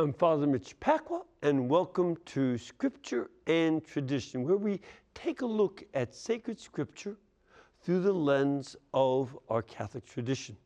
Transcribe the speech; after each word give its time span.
I'm 0.00 0.14
Father 0.14 0.46
Mitch 0.46 0.80
Pacwa, 0.80 1.24
and 1.42 1.68
welcome 1.68 2.16
to 2.24 2.56
Scripture 2.56 3.30
and 3.46 3.84
Tradition, 3.84 4.44
where 4.44 4.56
we 4.56 4.80
take 5.12 5.42
a 5.42 5.46
look 5.46 5.84
at 5.92 6.14
sacred 6.14 6.58
scripture 6.58 7.18
through 7.82 8.00
the 8.00 8.12
lens 8.14 8.76
of 8.94 9.38
our 9.50 9.60
Catholic 9.60 10.06
tradition. 10.06 10.56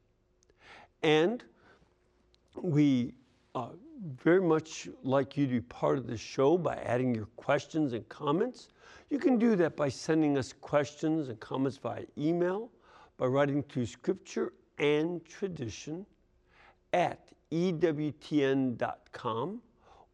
And 1.02 1.42
we 2.62 3.14
uh, 3.56 3.70
very 4.22 4.40
much 4.40 4.88
like 5.02 5.36
you 5.36 5.48
to 5.48 5.52
be 5.54 5.60
part 5.62 5.98
of 5.98 6.06
the 6.06 6.16
show 6.16 6.56
by 6.56 6.76
adding 6.76 7.12
your 7.12 7.26
questions 7.34 7.92
and 7.92 8.08
comments. 8.08 8.68
You 9.10 9.18
can 9.18 9.36
do 9.36 9.56
that 9.56 9.74
by 9.74 9.88
sending 9.88 10.38
us 10.38 10.52
questions 10.52 11.28
and 11.28 11.40
comments 11.40 11.76
via 11.78 12.04
email, 12.16 12.70
by 13.16 13.26
writing 13.26 13.64
to 13.70 13.84
Scripture 13.84 14.52
and 14.78 15.24
Tradition 15.24 16.06
at 16.92 17.33
ewtn.com 17.54 18.80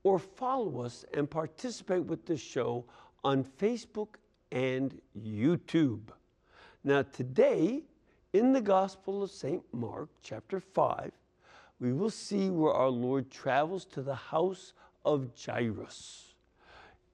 or 0.03 0.19
follow 0.19 0.83
us 0.83 1.05
and 1.15 1.31
participate 1.31 2.05
with 2.05 2.27
the 2.27 2.37
show 2.37 2.85
on 3.25 3.45
Facebook 3.45 4.17
and 4.53 5.01
YouTube. 5.19 6.11
Now, 6.85 7.03
today, 7.03 7.83
in 8.33 8.53
the 8.53 8.61
Gospel 8.61 9.23
of 9.23 9.31
St. 9.31 9.63
Mark, 9.73 10.09
chapter 10.23 10.61
5, 10.61 11.13
we 11.81 11.93
will 11.93 12.11
see 12.11 12.51
where 12.51 12.73
our 12.75 12.91
Lord 12.91 13.31
travels 13.31 13.85
to 13.87 14.03
the 14.03 14.15
house 14.15 14.75
of 15.05 15.31
Jairus. 15.35 16.35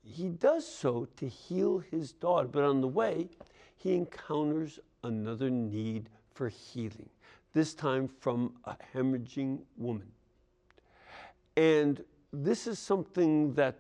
He 0.03 0.29
does 0.29 0.67
so 0.67 1.07
to 1.17 1.29
heal 1.29 1.79
his 1.79 2.13
daughter, 2.13 2.49
but 2.49 2.63
on 2.63 2.81
the 2.81 2.89
way, 2.89 3.29
he 3.77 3.95
encounters 3.95 4.79
another 5.03 5.51
need 5.51 6.09
for 6.33 6.49
healing, 6.49 7.09
this 7.53 7.75
time 7.75 8.09
from 8.21 8.53
a 8.65 8.77
hemorrhaging 8.95 9.61
woman. 9.77 10.13
And 11.57 12.05
this 12.33 12.67
is 12.67 12.79
something 12.79 13.55
that 13.55 13.77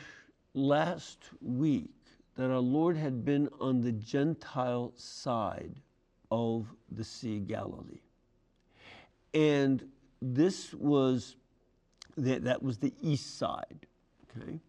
last 0.53 1.19
week 1.41 1.91
that 2.37 2.49
our 2.49 2.59
Lord 2.59 2.95
had 2.95 3.25
been 3.25 3.49
on 3.59 3.81
the 3.81 3.91
Gentile 3.91 4.93
side 4.95 5.81
of 6.31 6.65
the 6.89 7.03
Sea 7.03 7.37
of 7.37 7.47
Galilee. 7.47 7.99
And 9.33 9.83
this 10.21 10.73
was, 10.73 11.35
the, 12.15 12.39
that 12.39 12.63
was 12.63 12.77
the 12.77 12.93
east 13.01 13.37
side, 13.37 13.85
okay? 14.31 14.59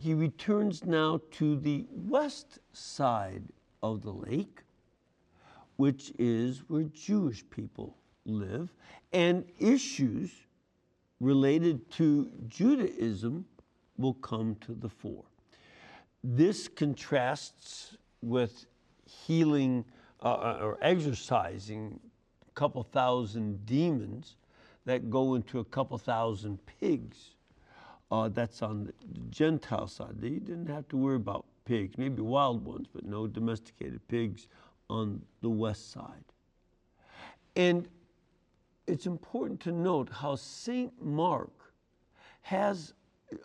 He 0.00 0.14
returns 0.14 0.82
now 0.82 1.20
to 1.32 1.56
the 1.56 1.84
west 1.90 2.60
side 2.72 3.44
of 3.82 4.00
the 4.00 4.12
lake, 4.12 4.62
which 5.76 6.14
is 6.18 6.62
where 6.68 6.84
Jewish 6.84 7.44
people 7.50 7.98
live, 8.24 8.72
and 9.12 9.44
issues 9.58 10.30
related 11.20 11.90
to 11.92 12.30
Judaism 12.48 13.44
will 13.96 14.14
come 14.14 14.56
to 14.56 14.74
the 14.74 14.88
fore. 14.88 15.24
This 16.22 16.68
contrasts 16.68 17.96
with 18.22 18.66
healing 19.04 19.84
uh, 20.22 20.32
uh, 20.32 20.58
or 20.60 20.78
exorcising 20.82 22.00
a 22.46 22.50
couple 22.52 22.82
thousand 22.82 23.64
demons 23.66 24.36
that 24.84 25.10
go 25.10 25.34
into 25.34 25.60
a 25.60 25.64
couple 25.64 25.98
thousand 25.98 26.58
pigs. 26.80 27.30
Uh, 28.10 28.28
that's 28.28 28.62
on 28.62 28.84
the 28.84 28.92
Gentile 29.30 29.88
side. 29.88 30.20
They 30.20 30.30
didn't 30.30 30.68
have 30.68 30.86
to 30.88 30.96
worry 30.96 31.16
about 31.16 31.44
pigs, 31.64 31.98
maybe 31.98 32.22
wild 32.22 32.64
ones, 32.64 32.86
but 32.92 33.04
no 33.04 33.26
domesticated 33.26 34.06
pigs 34.08 34.48
on 34.88 35.20
the 35.42 35.50
west 35.50 35.90
side. 35.90 36.24
And 37.56 37.88
it's 38.86 39.06
important 39.06 39.60
to 39.60 39.72
note 39.72 40.08
how 40.10 40.36
St. 40.36 40.92
Mark 41.02 41.50
has 42.42 42.94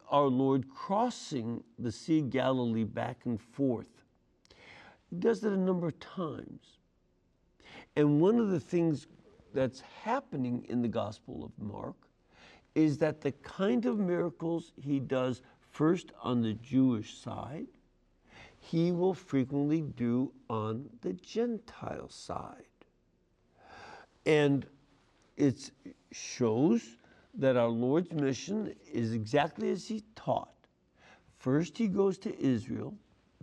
our 0.09 0.27
Lord 0.27 0.69
crossing 0.69 1.63
the 1.79 1.91
Sea 1.91 2.19
of 2.19 2.29
Galilee 2.29 2.83
back 2.83 3.25
and 3.25 3.41
forth. 3.41 4.03
He 5.09 5.15
does 5.15 5.43
it 5.43 5.51
a 5.51 5.57
number 5.57 5.87
of 5.87 5.99
times. 5.99 6.77
And 7.95 8.21
one 8.21 8.39
of 8.39 8.49
the 8.51 8.59
things 8.59 9.07
that's 9.53 9.81
happening 10.03 10.65
in 10.69 10.81
the 10.81 10.87
Gospel 10.87 11.43
of 11.43 11.51
Mark 11.63 11.95
is 12.75 12.97
that 12.99 13.19
the 13.19 13.31
kind 13.31 13.85
of 13.85 13.99
miracles 13.99 14.71
he 14.81 14.99
does 14.99 15.41
first 15.71 16.11
on 16.21 16.41
the 16.41 16.53
Jewish 16.53 17.17
side, 17.17 17.67
he 18.59 18.91
will 18.91 19.13
frequently 19.13 19.81
do 19.81 20.31
on 20.49 20.89
the 21.01 21.13
Gentile 21.13 22.09
side. 22.09 22.65
And 24.25 24.65
it 25.41 25.71
shows 26.11 26.83
that 27.33 27.57
our 27.57 27.67
Lord's 27.67 28.13
mission 28.13 28.75
is 28.93 29.13
exactly 29.13 29.71
as 29.71 29.87
he 29.87 30.03
taught. 30.15 30.53
First, 31.39 31.79
he 31.79 31.87
goes 31.87 32.19
to 32.19 32.39
Israel, 32.39 32.93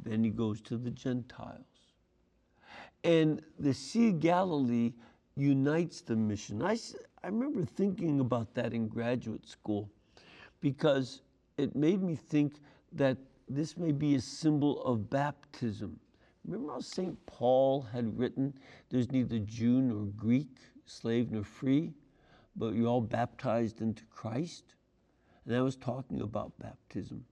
then 0.04 0.22
he 0.22 0.30
goes 0.30 0.60
to 0.62 0.76
the 0.76 0.92
Gentiles. 0.92 1.64
And 3.02 3.42
the 3.58 3.74
Sea 3.74 4.10
of 4.10 4.20
Galilee 4.20 4.92
unites 5.34 6.00
the 6.00 6.14
mission. 6.14 6.62
I, 6.62 6.78
I 7.24 7.26
remember 7.26 7.64
thinking 7.64 8.20
about 8.20 8.54
that 8.54 8.72
in 8.72 8.86
graduate 8.86 9.48
school 9.48 9.90
because 10.60 11.22
it 11.56 11.74
made 11.74 12.00
me 12.00 12.14
think 12.14 12.60
that 12.92 13.16
this 13.48 13.76
may 13.76 13.90
be 13.90 14.14
a 14.14 14.20
symbol 14.20 14.82
of 14.84 15.10
baptism. 15.10 15.98
Remember 16.44 16.74
how 16.74 16.80
St. 16.80 17.26
Paul 17.26 17.82
had 17.82 18.16
written, 18.16 18.54
There's 18.88 19.10
neither 19.10 19.40
Jew 19.40 19.82
nor 19.82 20.04
Greek, 20.16 20.56
slave 20.88 21.30
nor 21.30 21.44
free, 21.44 21.92
but 22.56 22.74
you're 22.74 22.88
all 22.88 23.00
baptized 23.00 23.80
into 23.80 24.02
Christ. 24.06 24.64
And 25.46 25.56
I 25.56 25.60
was 25.60 25.76
talking 25.76 26.20
about 26.20 26.52
baptism. 26.58 27.24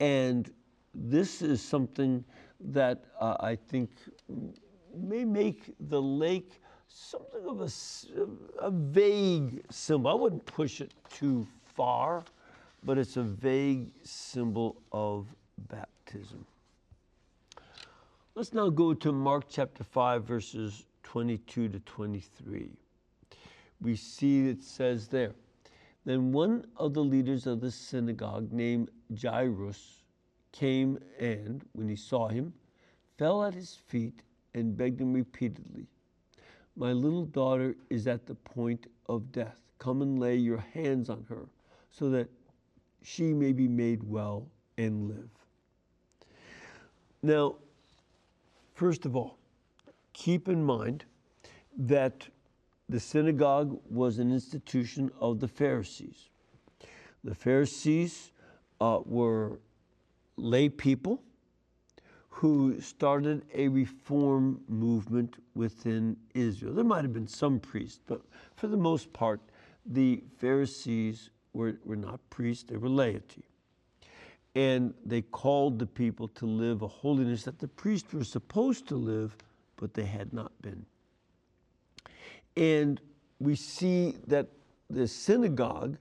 And 0.00 0.50
this 0.94 1.42
is 1.42 1.62
something 1.62 2.24
that 2.60 3.04
uh, 3.20 3.36
I 3.40 3.56
think 3.56 3.90
may 4.96 5.24
make 5.24 5.74
the 5.88 6.00
lake 6.00 6.60
something 6.88 7.46
of 7.46 7.60
a, 7.60 7.68
a 8.64 8.70
vague 8.70 9.64
symbol. 9.70 10.10
I 10.10 10.14
wouldn't 10.14 10.46
push 10.46 10.80
it 10.80 10.92
too 11.10 11.46
far, 11.74 12.22
but 12.84 12.98
it's 12.98 13.16
a 13.16 13.22
vague 13.22 13.90
symbol 14.04 14.76
of 14.92 15.26
baptism. 15.68 16.44
Let's 18.34 18.52
now 18.52 18.68
go 18.68 18.94
to 18.94 19.12
Mark 19.12 19.44
chapter 19.48 19.84
5, 19.84 20.24
verses 20.24 20.84
22 21.14 21.68
to 21.68 21.78
23. 21.78 22.72
We 23.80 23.94
see 23.94 24.48
it 24.48 24.64
says 24.64 25.06
there, 25.06 25.30
Then 26.04 26.32
one 26.32 26.66
of 26.76 26.92
the 26.92 27.04
leaders 27.04 27.46
of 27.46 27.60
the 27.60 27.70
synagogue 27.70 28.50
named 28.50 28.90
Jairus 29.22 30.02
came 30.50 30.98
and, 31.20 31.64
when 31.74 31.88
he 31.88 31.94
saw 31.94 32.26
him, 32.26 32.52
fell 33.16 33.44
at 33.44 33.54
his 33.54 33.76
feet 33.86 34.24
and 34.54 34.76
begged 34.76 35.00
him 35.00 35.12
repeatedly, 35.12 35.86
My 36.74 36.90
little 36.90 37.26
daughter 37.26 37.76
is 37.90 38.08
at 38.08 38.26
the 38.26 38.34
point 38.34 38.88
of 39.08 39.30
death. 39.30 39.60
Come 39.78 40.02
and 40.02 40.18
lay 40.18 40.34
your 40.34 40.64
hands 40.74 41.08
on 41.10 41.24
her 41.28 41.46
so 41.92 42.10
that 42.10 42.28
she 43.02 43.32
may 43.32 43.52
be 43.52 43.68
made 43.68 44.02
well 44.02 44.48
and 44.78 45.06
live. 45.06 45.30
Now, 47.22 47.54
first 48.74 49.06
of 49.06 49.14
all, 49.14 49.38
keep 50.14 50.48
in 50.48 50.64
mind 50.64 51.04
that 51.76 52.28
the 52.88 53.00
synagogue 53.00 53.78
was 53.90 54.18
an 54.18 54.32
institution 54.32 55.10
of 55.20 55.40
the 55.40 55.48
Pharisees. 55.48 56.30
The 57.22 57.34
Pharisees 57.34 58.32
uh, 58.80 59.00
were 59.04 59.58
lay 60.36 60.68
people 60.68 61.22
who 62.28 62.80
started 62.80 63.44
a 63.54 63.68
reform 63.68 64.60
movement 64.68 65.36
within 65.54 66.16
Israel. 66.34 66.74
There 66.74 66.84
might 66.84 67.02
have 67.02 67.12
been 67.12 67.28
some 67.28 67.60
priests, 67.60 68.00
but 68.06 68.20
for 68.56 68.66
the 68.66 68.76
most 68.76 69.12
part, 69.12 69.40
the 69.86 70.22
Pharisees 70.38 71.30
were, 71.52 71.78
were 71.84 71.96
not 71.96 72.18
priests, 72.30 72.64
they 72.64 72.76
were 72.76 72.88
laity. 72.88 73.44
And 74.56 74.94
they 75.04 75.22
called 75.22 75.78
the 75.78 75.86
people 75.86 76.28
to 76.28 76.46
live 76.46 76.82
a 76.82 76.88
holiness 76.88 77.44
that 77.44 77.58
the 77.58 77.68
priests 77.68 78.12
were 78.12 78.24
supposed 78.24 78.86
to 78.88 78.96
live, 78.96 79.36
but 79.76 79.94
they 79.94 80.04
had 80.04 80.32
not 80.32 80.52
been. 80.62 80.84
And 82.56 83.00
we 83.40 83.56
see 83.56 84.16
that 84.26 84.48
the 84.90 85.08
synagogue 85.08 85.96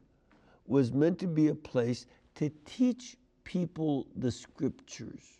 was 0.68 0.92
meant 0.92 1.20
to 1.20 1.28
be 1.28 1.48
a 1.48 1.56
place 1.56 2.06
to 2.36 2.52
teach 2.66 3.18
people 3.44 4.08
the 4.16 4.32
scriptures. 4.32 5.40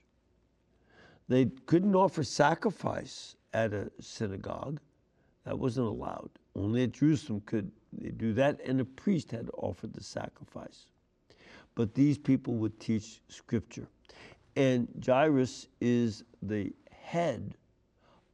They 1.28 1.46
couldn't 1.66 1.96
offer 1.96 2.24
sacrifice 2.24 3.36
at 3.54 3.74
a 3.74 3.92
synagogue. 4.00 4.80
That 5.46 5.58
wasn't 5.58 5.88
allowed. 5.88 6.30
Only 6.56 6.84
at 6.84 6.94
Jerusalem 6.94 7.42
could 7.46 7.72
they 7.94 8.10
do 8.10 8.34
that, 8.34 8.60
and 8.66 8.82
a 8.82 8.86
priest 8.86 9.32
had 9.32 9.50
offered 9.58 9.94
the 9.94 10.04
sacrifice. 10.04 10.88
But 11.76 11.94
these 11.94 12.18
people 12.18 12.56
would 12.56 12.80
teach 12.80 13.22
scripture. 13.28 13.88
And 14.56 14.88
Jairus 15.06 15.68
is 15.82 16.24
the 16.42 16.72
head 16.92 17.56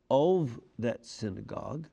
of 0.09 0.59
that 0.79 1.05
synagogue, 1.05 1.87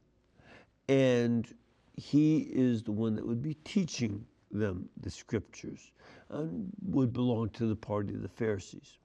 and 0.89 1.55
he 1.97 2.39
is 2.53 2.83
the 2.83 2.93
one 2.93 3.15
that 3.17 3.27
would 3.27 3.43
be 3.43 3.55
teaching 3.65 4.25
them 4.51 4.89
the 5.01 5.11
scriptures 5.11 5.93
and 6.31 6.71
would 6.83 7.13
belong 7.13 7.49
to 7.51 7.67
the 7.67 7.77
party 7.77 8.15
of 8.15 8.23
the 8.23 8.29
Pharisees. 8.29 8.99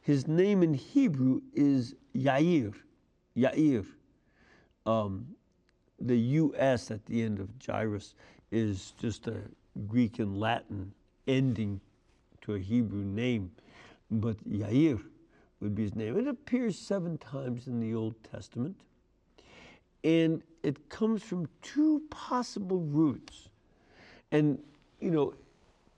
His 0.00 0.26
name 0.26 0.62
in 0.62 0.74
Hebrew 0.74 1.40
is 1.54 1.94
Yair. 2.14 2.74
Yair. 3.36 3.86
Um, 4.86 5.26
the 6.00 6.16
US 6.16 6.90
at 6.90 7.04
the 7.06 7.22
end 7.22 7.38
of 7.38 7.48
Jairus 7.64 8.14
is 8.50 8.92
just 8.98 9.28
a 9.28 9.36
Greek 9.86 10.18
and 10.18 10.38
Latin 10.38 10.92
ending 11.28 11.80
to 12.40 12.54
a 12.54 12.58
Hebrew 12.58 13.04
name, 13.04 13.52
but 14.10 14.36
Yair 14.48 15.00
would 15.62 15.74
be 15.74 15.82
his 15.82 15.94
name. 15.94 16.18
It 16.18 16.28
appears 16.28 16.78
seven 16.78 17.18
times 17.18 17.66
in 17.66 17.80
the 17.80 17.94
Old 17.94 18.14
Testament, 18.30 18.76
and 20.04 20.42
it 20.62 20.88
comes 20.88 21.22
from 21.22 21.48
two 21.62 22.02
possible 22.10 22.80
roots. 22.80 23.48
And, 24.30 24.58
you 25.00 25.10
know, 25.10 25.34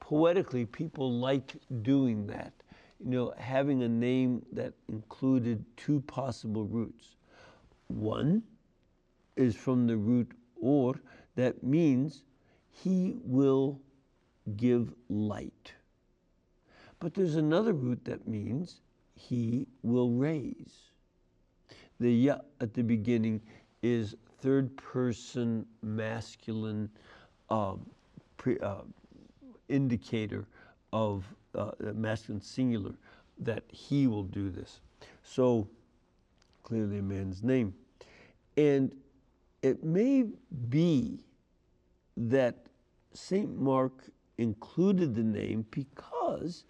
poetically, 0.00 0.66
people 0.66 1.12
like 1.12 1.56
doing 1.82 2.26
that 2.26 2.52
you 3.04 3.10
know, 3.10 3.34
having 3.36 3.82
a 3.82 3.88
name 3.88 4.44
that 4.52 4.72
included 4.88 5.64
two 5.76 6.00
possible 6.00 6.64
roots. 6.64 7.16
One 7.88 8.42
is 9.36 9.54
from 9.54 9.86
the 9.86 9.96
root 9.96 10.32
or, 10.60 10.94
that 11.36 11.62
means 11.62 12.22
he 12.70 13.16
will 13.24 13.80
give 14.56 14.94
light. 15.10 15.72
But 16.98 17.14
there's 17.14 17.36
another 17.36 17.74
root 17.74 18.04
that 18.04 18.26
means 18.26 18.80
he 19.14 19.66
will 19.82 20.10
raise. 20.10 20.90
The 22.00 22.12
ya 22.12 22.38
at 22.60 22.74
the 22.74 22.82
beginning 22.82 23.40
is 23.82 24.16
third 24.40 24.76
person 24.76 25.64
masculine 25.82 26.90
uh, 27.50 27.74
pre, 28.36 28.58
uh, 28.58 28.82
indicator 29.68 30.46
of 30.92 31.24
uh, 31.54 31.70
masculine 31.94 32.40
singular, 32.40 32.94
that 33.38 33.62
he 33.70 34.06
will 34.06 34.24
do 34.24 34.50
this. 34.50 34.80
So 35.22 35.68
clearly 36.62 36.98
a 36.98 37.02
man's 37.02 37.42
name. 37.42 37.74
And 38.56 38.94
it 39.62 39.82
may 39.82 40.26
be 40.68 41.24
that 42.16 42.66
St. 43.12 43.58
Mark 43.58 43.92
included 44.38 45.14
the 45.14 45.22
name 45.22 45.64
because 45.70 46.64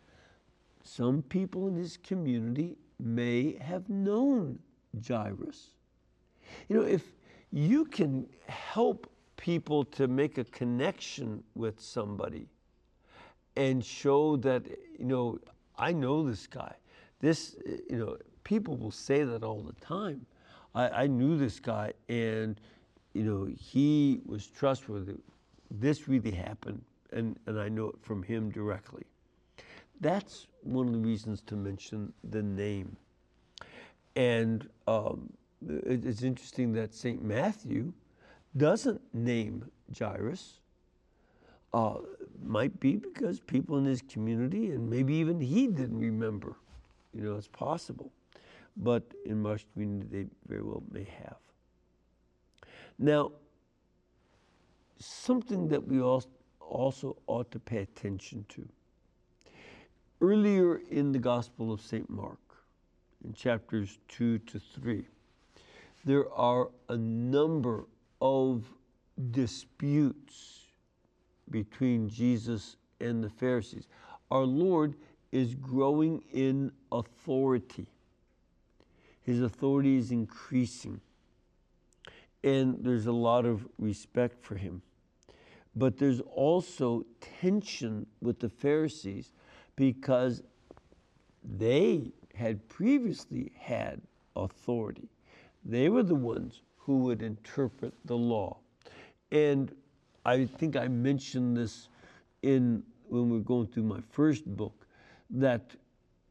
some 0.84 1.22
people 1.22 1.66
in 1.66 1.76
his 1.76 1.96
community 1.96 2.76
may 3.00 3.56
have 3.60 3.88
known 3.88 4.58
Jairus. 5.06 5.70
You 6.68 6.76
know, 6.76 6.82
if 6.82 7.02
you 7.50 7.84
can 7.86 8.28
help 8.46 9.10
people 9.36 9.84
to 9.84 10.06
make 10.06 10.38
a 10.38 10.44
connection 10.44 11.42
with 11.54 11.80
somebody, 11.80 12.46
and 13.56 13.84
show 13.84 14.36
that, 14.36 14.66
you 14.98 15.04
know, 15.04 15.38
I 15.78 15.92
know 15.92 16.28
this 16.28 16.46
guy. 16.46 16.74
This, 17.20 17.56
you 17.88 17.98
know, 17.98 18.16
people 18.42 18.76
will 18.76 18.90
say 18.90 19.24
that 19.24 19.42
all 19.42 19.62
the 19.62 19.74
time. 19.84 20.26
I, 20.74 20.88
I 20.88 21.06
knew 21.06 21.38
this 21.38 21.60
guy 21.60 21.92
and, 22.08 22.60
you 23.12 23.22
know, 23.22 23.48
he 23.56 24.20
was 24.26 24.46
trustworthy. 24.46 25.14
This 25.70 26.08
really 26.08 26.32
happened, 26.32 26.82
and, 27.12 27.38
and 27.46 27.60
I 27.60 27.68
know 27.68 27.86
it 27.88 27.96
from 28.02 28.22
him 28.22 28.50
directly. 28.50 29.04
That's 30.00 30.46
one 30.62 30.88
of 30.88 30.92
the 30.92 30.98
reasons 30.98 31.40
to 31.42 31.56
mention 31.56 32.12
the 32.30 32.42
name. 32.42 32.96
And 34.16 34.68
um, 34.86 35.32
it, 35.68 36.04
it's 36.04 36.22
interesting 36.22 36.72
that 36.74 36.94
St. 36.94 37.22
Matthew 37.22 37.92
doesn't 38.56 39.00
name 39.12 39.70
Jairus 39.96 40.60
uh, 41.72 41.96
might 42.42 42.78
be 42.78 42.96
because 42.96 43.40
people 43.40 43.78
in 43.78 43.84
his 43.84 44.02
community 44.02 44.70
and 44.70 44.88
maybe 44.88 45.14
even 45.14 45.40
he 45.40 45.66
didn't 45.66 45.98
remember. 45.98 46.56
You 47.12 47.22
know, 47.22 47.36
it's 47.36 47.48
possible. 47.48 48.12
But 48.76 49.02
in 49.24 49.40
Mark's 49.42 49.66
community, 49.72 50.08
they 50.10 50.26
very 50.48 50.62
well 50.62 50.82
may 50.90 51.04
have. 51.22 51.36
Now, 52.98 53.32
something 54.98 55.68
that 55.68 55.86
we 55.86 56.00
also 56.00 57.16
ought 57.26 57.50
to 57.50 57.58
pay 57.58 57.78
attention 57.78 58.44
to. 58.50 58.68
Earlier 60.20 60.80
in 60.90 61.12
the 61.12 61.18
Gospel 61.18 61.72
of 61.72 61.80
St. 61.80 62.08
Mark, 62.08 62.38
in 63.24 63.32
chapters 63.32 63.98
2 64.08 64.38
to 64.38 64.58
3, 64.58 65.04
there 66.04 66.32
are 66.32 66.70
a 66.88 66.96
number 66.96 67.84
of 68.20 68.64
disputes 69.30 70.66
between 71.50 72.08
Jesus 72.08 72.76
and 73.00 73.22
the 73.22 73.28
Pharisees. 73.28 73.88
Our 74.30 74.44
Lord 74.44 74.94
is 75.32 75.54
growing 75.54 76.22
in 76.32 76.70
authority. 76.92 77.86
His 79.22 79.42
authority 79.42 79.98
is 79.98 80.10
increasing. 80.10 81.00
And 82.42 82.78
there's 82.80 83.06
a 83.06 83.12
lot 83.12 83.46
of 83.46 83.66
respect 83.78 84.44
for 84.44 84.54
him. 84.54 84.82
But 85.74 85.98
there's 85.98 86.20
also 86.20 87.04
tension 87.40 88.06
with 88.20 88.38
the 88.38 88.48
Pharisees 88.48 89.32
because 89.76 90.42
they 91.42 92.12
had 92.34 92.66
previously 92.68 93.52
had 93.56 94.00
authority. 94.36 95.08
They 95.64 95.88
were 95.88 96.02
the 96.02 96.14
ones 96.14 96.62
who 96.76 96.98
would 96.98 97.22
interpret 97.22 97.94
the 98.04 98.16
law. 98.16 98.58
And 99.32 99.74
I 100.24 100.44
think 100.44 100.76
I 100.76 100.88
mentioned 100.88 101.56
this 101.56 101.88
in 102.42 102.82
when 103.08 103.30
we 103.30 103.38
are 103.38 103.42
going 103.42 103.66
through 103.66 103.84
my 103.84 104.00
first 104.10 104.44
book 104.44 104.86
that 105.30 105.74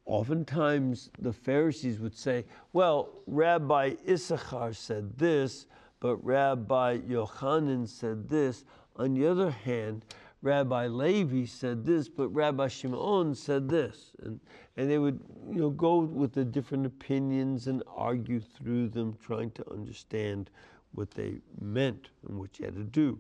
oftentimes 0.06 1.10
the 1.20 1.34
Pharisees 1.34 2.00
would 2.00 2.16
say, 2.16 2.46
well, 2.74 3.10
Rabbi 3.28 3.96
Issachar 4.08 4.74
said 4.74 5.18
this, 5.18 5.68
but 6.00 6.18
Rabbi 6.18 7.00
Yochanan 7.00 7.88
said 7.88 8.28
this. 8.28 8.66
On 8.98 9.14
the 9.14 9.26
other 9.26 9.50
hand, 9.50 10.06
Rabbi 10.44 10.88
Levi 10.88 11.46
said 11.46 11.86
this, 11.86 12.10
but 12.10 12.28
Rabbi 12.28 12.68
Shimon 12.68 13.34
said 13.34 13.70
this. 13.70 14.12
And, 14.22 14.42
and 14.76 14.92
they 14.92 14.98
would 14.98 15.22
you 15.50 15.62
know, 15.62 15.70
go 15.70 16.00
with 16.00 16.34
the 16.34 16.44
different 16.44 16.86
opinions 16.86 17.68
and 17.68 17.82
argue 17.88 18.42
through 18.42 18.90
them, 18.90 19.18
trying 19.26 19.52
to 19.52 19.72
understand 19.72 20.50
what 20.92 21.12
they 21.12 21.38
meant 21.62 22.10
and 22.28 22.38
what 22.38 22.60
you 22.60 22.66
had 22.66 22.76
to 22.76 22.84
do. 22.84 23.18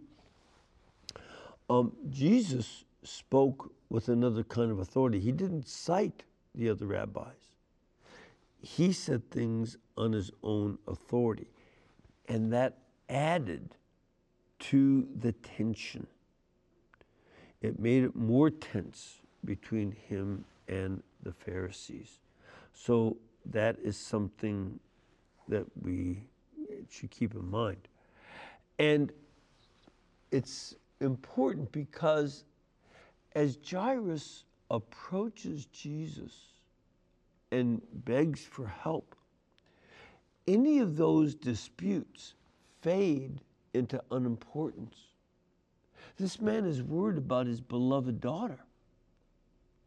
Um, 1.70 1.94
Jesus 2.10 2.84
spoke 3.03 3.72
with 3.89 4.10
another 4.10 4.44
kind 4.44 4.70
of 4.70 4.80
authority. 4.80 5.22
He 5.22 5.32
didn't 5.32 5.65
cite 5.65 6.24
the 6.53 6.70
other 6.70 6.88
rabbis. 6.88 7.53
He 8.62 8.92
said 8.92 9.32
things 9.32 9.77
on 9.96 10.12
his 10.12 10.30
own 10.44 10.77
authority. 10.89 11.48
And 12.27 12.51
that 12.51 12.80
added 13.08 13.75
to 14.60 15.08
the 15.15 15.32
tension. 15.32 16.06
It 17.63 17.79
made 17.79 18.03
it 18.03 18.15
more 18.15 18.51
tense 18.51 19.15
between 19.46 19.93
him 20.08 20.46
and 20.67 21.01
the 21.24 21.32
Pharisees. 21.32 22.20
So 22.74 23.17
that 23.46 23.77
is 23.79 23.98
something 23.98 24.79
that 25.48 25.65
we 25.82 26.24
should 26.89 27.10
keep 27.10 27.34
in 27.34 27.50
mind. 27.50 27.88
And 28.79 29.12
it's 30.32 30.75
important 31.00 31.72
because 31.72 32.43
as 33.36 33.58
Jairus 33.67 34.43
approaches 34.70 35.65
Jesus 35.67 36.34
and 37.51 37.82
begs 38.05 38.41
for 38.41 38.67
help, 38.67 39.15
any 40.48 40.79
of 40.79 40.98
those 40.98 41.34
disputes 41.34 42.34
fade 42.82 43.39
into 43.74 44.01
unimportance. 44.12 45.12
This 46.17 46.39
man 46.39 46.65
is 46.65 46.82
worried 46.82 47.17
about 47.17 47.48
his 47.48 47.62
beloved 47.62 48.22
daughter. 48.22 48.60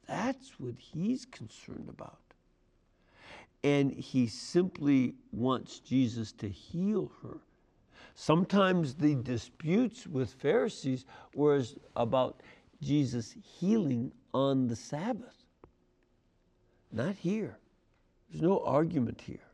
That's 0.09 0.59
what 0.59 0.75
he's 0.79 1.25
concerned 1.25 1.89
about. 1.89 2.19
And 3.65 3.93
he 3.93 4.27
simply 4.27 5.15
wants 5.33 5.81
Jesus 5.81 6.33
to 6.33 6.49
heal 6.49 7.11
her. 7.23 7.39
Sometimes 8.15 8.95
the 8.95 9.15
disputes 9.17 10.07
with 10.07 10.33
Pharisees 10.33 11.05
was 11.35 11.77
about 11.97 12.41
Jesus 12.81 13.35
healing 13.43 14.13
on 14.33 14.69
the 14.69 14.77
Sabbath. 14.77 15.45
Not 16.93 17.17
here. 17.17 17.59
There's 18.31 18.43
no 18.43 18.61
argument 18.61 19.21
here. 19.21 19.47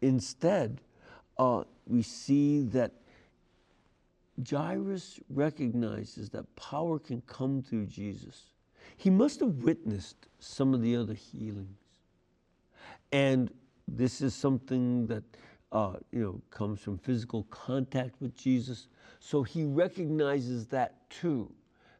Instead, 0.00 0.80
uh, 1.38 1.64
we 1.86 2.02
see 2.02 2.62
that 2.62 2.92
Jairus 4.48 5.20
recognizes 5.28 6.30
that 6.30 6.56
power 6.56 6.98
can 6.98 7.20
come 7.22 7.62
through 7.62 7.86
Jesus. 7.86 8.50
He 8.96 9.10
must 9.10 9.40
have 9.40 9.62
witnessed 9.62 10.28
some 10.38 10.74
of 10.74 10.82
the 10.82 10.96
other 10.96 11.14
healings. 11.14 11.78
And 13.12 13.50
this 13.86 14.20
is 14.20 14.34
something 14.34 15.06
that 15.06 15.22
uh, 15.72 15.94
you 16.12 16.20
know 16.20 16.40
comes 16.50 16.80
from 16.80 16.98
physical 16.98 17.44
contact 17.44 18.20
with 18.20 18.36
Jesus. 18.36 18.88
So 19.20 19.42
he 19.42 19.64
recognizes 19.64 20.66
that 20.68 21.08
too. 21.10 21.50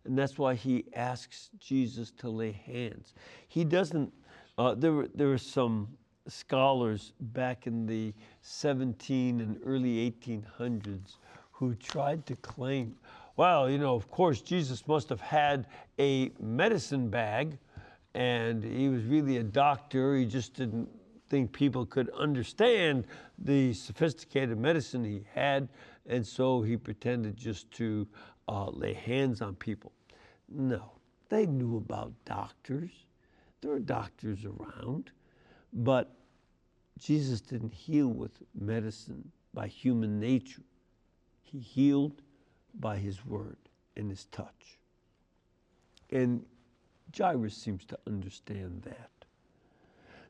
And 0.04 0.18
that's 0.18 0.38
why 0.38 0.54
he 0.54 0.84
asks 0.94 1.50
Jesus 1.58 2.10
to 2.18 2.28
lay 2.28 2.52
hands. 2.52 3.14
He 3.48 3.64
doesn't, 3.64 4.12
uh, 4.58 4.74
there, 4.74 4.92
were, 4.92 5.08
there 5.14 5.28
were 5.28 5.38
some 5.38 5.88
scholars 6.28 7.12
back 7.20 7.66
in 7.66 7.86
the 7.86 8.12
17 8.42 9.40
and 9.40 9.58
early 9.64 10.10
1800s 10.10 11.16
who 11.68 11.74
tried 11.74 12.26
to 12.26 12.36
claim, 12.36 12.94
well, 13.36 13.68
you 13.68 13.78
know, 13.78 13.94
of 13.94 14.10
course, 14.10 14.40
Jesus 14.40 14.86
must 14.86 15.08
have 15.08 15.20
had 15.20 15.66
a 15.98 16.30
medicine 16.40 17.08
bag 17.08 17.58
and 18.14 18.62
he 18.62 18.88
was 18.88 19.02
really 19.04 19.38
a 19.38 19.42
doctor. 19.42 20.16
He 20.16 20.24
just 20.24 20.54
didn't 20.54 20.88
think 21.28 21.52
people 21.52 21.84
could 21.84 22.10
understand 22.10 23.06
the 23.38 23.72
sophisticated 23.74 24.58
medicine 24.58 25.04
he 25.04 25.24
had, 25.34 25.68
and 26.06 26.24
so 26.24 26.62
he 26.62 26.76
pretended 26.76 27.36
just 27.36 27.70
to 27.72 28.06
uh, 28.48 28.70
lay 28.70 28.92
hands 28.92 29.42
on 29.42 29.54
people. 29.56 29.92
No, 30.48 30.92
they 31.28 31.46
knew 31.46 31.76
about 31.78 32.12
doctors. 32.24 32.90
There 33.60 33.72
were 33.72 33.80
doctors 33.80 34.44
around, 34.44 35.10
but 35.72 36.14
Jesus 36.98 37.40
didn't 37.40 37.74
heal 37.74 38.08
with 38.08 38.42
medicine 38.54 39.30
by 39.52 39.66
human 39.66 40.20
nature. 40.20 40.62
He 41.44 41.58
healed 41.58 42.22
by 42.80 42.96
his 42.96 43.24
word 43.24 43.56
and 43.96 44.10
his 44.10 44.24
touch. 44.26 44.78
And 46.10 46.44
Jairus 47.16 47.56
seems 47.56 47.84
to 47.86 47.98
understand 48.06 48.82
that. 48.82 49.10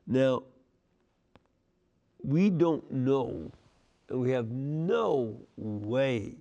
Now, 0.07 0.43
we 2.23 2.49
don't 2.49 2.89
know, 2.91 3.51
and 4.09 4.19
we 4.19 4.31
have 4.31 4.51
no 4.51 5.35
way 5.57 6.35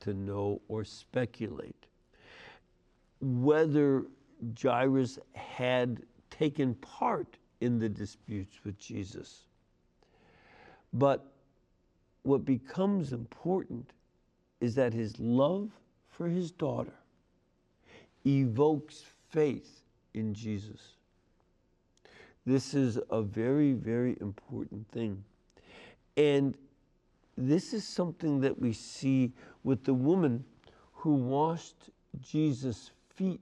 to 0.00 0.14
know 0.14 0.60
or 0.68 0.84
speculate 0.84 1.86
whether 3.20 4.04
Jairus 4.60 5.18
had 5.34 6.02
taken 6.30 6.74
part 6.76 7.36
in 7.60 7.78
the 7.78 7.88
disputes 7.88 8.64
with 8.64 8.78
Jesus. 8.78 9.44
But 10.94 11.26
what 12.22 12.44
becomes 12.44 13.12
important 13.12 13.92
is 14.60 14.74
that 14.74 14.92
his 14.92 15.18
love 15.18 15.70
for 16.10 16.28
his 16.28 16.50
daughter 16.50 16.92
evokes 18.26 19.04
faith 19.30 19.82
in 20.14 20.34
Jesus. 20.34 20.94
This 22.44 22.74
is 22.74 22.98
a 23.10 23.22
very, 23.22 23.72
very 23.72 24.16
important 24.20 24.88
thing. 24.90 25.24
And 26.16 26.54
this 27.36 27.72
is 27.72 27.86
something 27.86 28.40
that 28.40 28.60
we 28.60 28.72
see 28.72 29.32
with 29.64 29.84
the 29.84 29.94
woman 29.94 30.44
who 30.92 31.14
washed 31.14 31.90
Jesus' 32.20 32.90
feet 33.14 33.40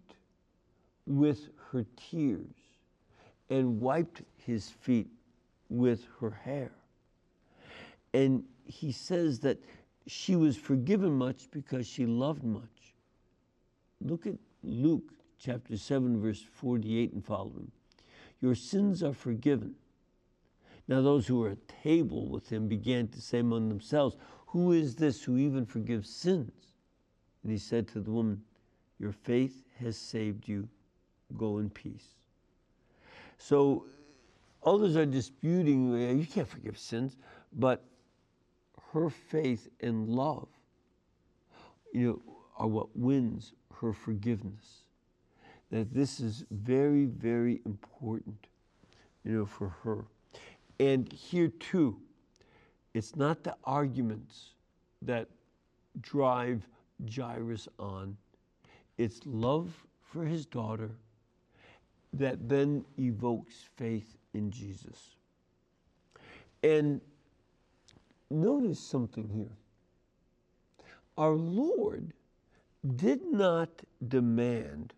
with 1.06 1.48
her 1.72 1.84
tears 1.96 2.54
and 3.50 3.80
wiped 3.80 4.22
his 4.46 4.68
feet 4.68 5.08
with 5.68 6.04
her 6.20 6.30
hair. 6.30 6.70
And 8.14 8.44
he 8.66 8.92
says 8.92 9.40
that 9.40 9.58
she 10.08 10.36
was 10.36 10.56
forgiven 10.56 11.12
much 11.12 11.50
because 11.50 11.86
she 11.86 12.06
loved 12.06 12.42
much. 12.42 12.94
Look 14.00 14.26
at 14.26 14.36
Luke 14.62 15.12
chapter 15.38 15.76
7, 15.76 16.20
verse 16.20 16.42
48 16.42 17.12
and 17.12 17.24
following. 17.24 17.70
Your 18.40 18.54
sins 18.54 19.02
are 19.02 19.12
forgiven. 19.12 19.74
Now, 20.88 21.02
those 21.02 21.26
who 21.26 21.40
were 21.40 21.50
at 21.50 21.68
table 21.68 22.26
with 22.26 22.48
him 22.48 22.68
began 22.68 23.08
to 23.08 23.20
say 23.20 23.40
among 23.40 23.68
themselves, 23.68 24.16
Who 24.46 24.72
is 24.72 24.96
this 24.96 25.22
who 25.22 25.36
even 25.36 25.66
forgives 25.66 26.08
sins? 26.08 26.52
And 27.42 27.52
he 27.52 27.58
said 27.58 27.86
to 27.88 28.00
the 28.00 28.10
woman, 28.10 28.42
Your 28.98 29.12
faith 29.12 29.62
has 29.78 29.98
saved 29.98 30.48
you. 30.48 30.66
Go 31.36 31.58
in 31.58 31.68
peace. 31.68 32.14
So, 33.36 33.84
others 34.64 34.96
are 34.96 35.04
disputing, 35.04 35.92
you 36.18 36.26
can't 36.26 36.48
forgive 36.48 36.78
sins, 36.78 37.16
but 37.52 37.84
her 38.92 39.10
faith 39.10 39.68
and 39.80 40.08
love, 40.08 40.48
you 41.92 42.06
know, 42.06 42.22
are 42.56 42.66
what 42.66 42.96
wins 42.96 43.52
her 43.80 43.92
forgiveness. 43.92 44.84
That 45.70 45.92
this 45.92 46.20
is 46.20 46.44
very, 46.50 47.04
very 47.04 47.60
important, 47.66 48.46
you 49.24 49.32
know, 49.32 49.46
for 49.46 49.68
her. 49.82 50.04
And 50.80 51.12
here 51.12 51.48
too, 51.48 51.98
it's 52.94 53.14
not 53.16 53.44
the 53.44 53.54
arguments 53.64 54.50
that 55.02 55.28
drive 56.00 56.66
Jairus 57.14 57.68
on, 57.78 58.16
it's 58.96 59.20
love 59.24 59.70
for 60.00 60.24
his 60.24 60.46
daughter 60.46 60.90
that 62.12 62.48
then 62.48 62.84
evokes 62.98 63.54
faith 63.76 64.16
in 64.34 64.50
Jesus. 64.50 65.16
And 66.62 67.00
notice 68.30 68.80
something 68.80 69.28
here. 69.28 69.56
Our 71.16 71.34
Lord 71.34 72.12
did 72.96 73.24
not 73.24 73.70
demand 74.06 74.94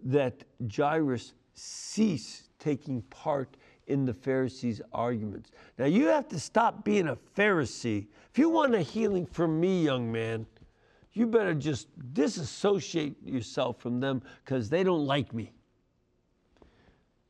that 0.00 0.44
Jairus 0.74 1.34
cease 1.54 2.48
taking 2.58 3.02
part 3.02 3.56
in 3.88 4.04
the 4.04 4.14
Pharisees' 4.14 4.80
arguments. 4.92 5.50
Now, 5.78 5.86
you 5.86 6.06
have 6.06 6.28
to 6.28 6.38
stop 6.38 6.84
being 6.84 7.08
a 7.08 7.16
Pharisee. 7.36 8.06
If 8.30 8.38
you 8.38 8.48
want 8.50 8.74
a 8.74 8.82
healing 8.82 9.26
from 9.26 9.60
me, 9.60 9.82
young 9.82 10.10
man, 10.10 10.46
you 11.12 11.26
better 11.26 11.54
just 11.54 11.88
disassociate 12.12 13.16
yourself 13.26 13.80
from 13.80 13.98
them 13.98 14.22
because 14.44 14.68
they 14.68 14.84
don't 14.84 15.06
like 15.06 15.34
me. 15.34 15.52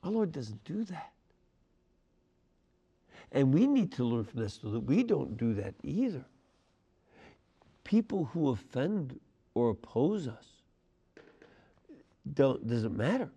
Our 0.03 0.11
Lord 0.11 0.33
doesn't 0.33 0.63
do 0.65 0.85
that. 0.85 1.13
And 3.33 3.53
we 3.53 3.67
need 3.67 3.93
to 3.93 4.05
learn 4.05 4.25
from 4.25 4.41
this 4.41 4.59
so 4.63 4.71
that 4.71 4.81
we 4.81 5.03
don't 5.03 5.37
do 5.37 5.55
that 5.55 5.75
either. 5.83 6.25
People 7.85 8.25
who 8.33 8.51
offend 8.51 9.19
or 9.55 9.71
oppose 9.71 10.29
us 10.29 10.47
don't, 12.35 12.67
doesn't 12.67 12.97
matter. 12.97 13.31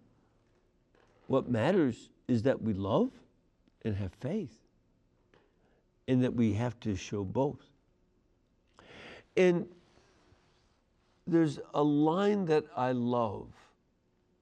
What 1.28 1.50
matters 1.50 2.10
is 2.28 2.44
that 2.44 2.62
we 2.62 2.74
love 2.74 3.12
and 3.84 3.96
have 3.96 4.14
faith, 4.20 4.58
and 6.08 6.24
that 6.24 6.34
we 6.34 6.54
have 6.54 6.80
to 6.82 6.96
show 6.96 7.24
both. 7.24 7.66
And 9.38 9.66
there's 11.26 11.60
a 11.74 11.82
line 11.82 12.46
that 12.46 12.66
I 12.76 12.92
love 12.92 13.48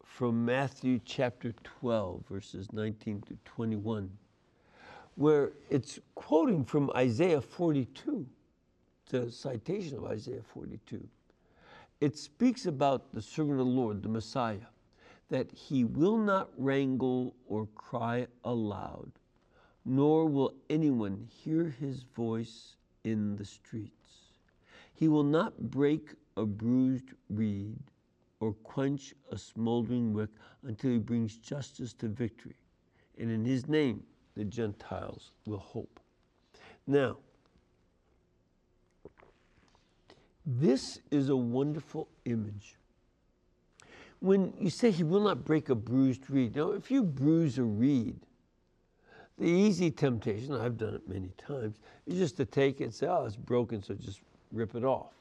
from 0.03 0.44
Matthew 0.44 1.00
chapter 1.06 1.53
12, 1.79 2.25
verses 2.29 2.74
19 2.74 3.22
to 3.27 3.38
21, 3.46 4.10
where 5.16 5.51
it's 5.70 6.00
quoting 6.16 6.63
from 6.63 6.92
Isaiah 6.96 7.42
42. 7.42 8.25
It's 9.04 9.13
a 9.13 9.32
citation 9.32 9.98
of 9.98 10.06
Isaiah 10.06 10.44
42. 10.54 11.08
It 12.01 12.18
speaks 12.18 12.66
about 12.66 13.13
the 13.13 13.22
servant 13.22 13.60
of 13.60 13.66
the 13.66 13.72
Lord, 13.72 14.01
the 14.01 14.10
Messiah, 14.10 14.68
that 15.30 15.51
he 15.51 15.84
will 15.84 16.18
not 16.18 16.50
wrangle 16.58 17.36
or 17.48 17.68
cry 17.75 18.28
aloud, 18.44 19.12
nor 19.86 20.25
will 20.25 20.54
anyone 20.70 21.28
hear 21.30 21.75
his 21.80 22.04
voice 22.04 22.75
in 23.04 23.36
the 23.36 23.46
streets. 23.46 23.94
He 24.94 25.08
will 25.08 25.24
not 25.24 25.58
break 25.72 26.13
a 26.38 26.46
bruised 26.46 27.12
reed 27.30 27.80
or 28.39 28.54
quench 28.54 29.13
a 29.32 29.38
smoldering 29.38 30.13
wick 30.13 30.30
until 30.63 30.92
he 30.92 30.98
brings 30.98 31.38
justice 31.38 31.94
to 31.94 32.08
victory. 32.08 32.56
And 33.18 33.30
in 33.30 33.44
his 33.44 33.68
name, 33.68 34.04
the 34.39 34.46
Gentiles 34.46 35.31
will 35.46 35.58
hope. 35.58 36.00
Now, 36.88 37.17
this 40.46 41.01
is 41.12 41.27
a 41.27 41.36
wonderful 41.36 42.08
image. 42.24 42.77
When 44.22 44.53
you 44.58 44.69
say 44.69 44.91
he 44.91 45.03
will 45.03 45.19
not 45.19 45.43
break 45.43 45.67
a 45.67 45.75
bruised 45.75 46.29
reed, 46.29 46.55
now 46.55 46.72
if 46.72 46.89
you 46.89 47.03
bruise 47.03 47.58
a 47.58 47.63
reed, 47.63 48.15
the 49.38 49.43
easy 49.46 49.91
temptation, 49.91 50.55
I've 50.55 50.77
done 50.77 50.93
it 50.93 51.10
many 51.10 51.31
times, 51.38 51.75
is 52.08 52.17
just 52.17 52.38
to 52.38 52.46
take 52.46 52.79
it 52.79 52.86
and 52.86 52.93
say, 52.93 53.08
oh, 53.08 53.25
it's 53.25 53.36
broken, 53.36 53.84
so 53.84 53.93
just 53.93 54.22
rip 54.53 54.74
it 54.74 54.86
off. 54.86 55.12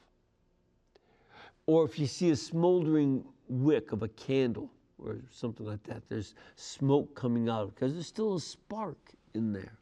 Or 1.66 1.84
if 1.84 1.98
you 1.98 2.06
see 2.06 2.30
a 2.30 2.36
smoldering 2.36 3.24
wick 3.48 3.90
of 3.90 4.04
a 4.04 4.08
candle 4.08 4.70
or 4.98 5.16
something 5.30 5.66
like 5.66 5.82
that, 5.84 6.02
there's 6.08 6.34
smoke 6.56 7.14
coming 7.14 7.48
out 7.48 7.74
because 7.74 7.94
there's 7.94 8.06
still 8.06 8.36
a 8.36 8.40
spark 8.40 8.98
in 9.34 9.52
there. 9.52 9.78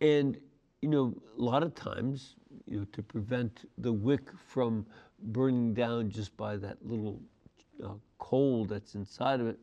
And, 0.00 0.38
you 0.82 0.88
know, 0.88 1.14
a 1.38 1.42
lot 1.42 1.62
of 1.62 1.74
times, 1.74 2.36
you 2.66 2.78
know, 2.78 2.86
to 2.92 3.02
prevent 3.02 3.68
the 3.78 3.92
wick 3.92 4.30
from 4.46 4.86
burning 5.20 5.74
down 5.74 6.10
just 6.10 6.36
by 6.36 6.56
that 6.56 6.76
little 6.86 7.20
uh, 7.84 7.94
coal 8.18 8.64
that's 8.64 8.94
inside 8.94 9.40
of 9.40 9.46
it, 9.46 9.58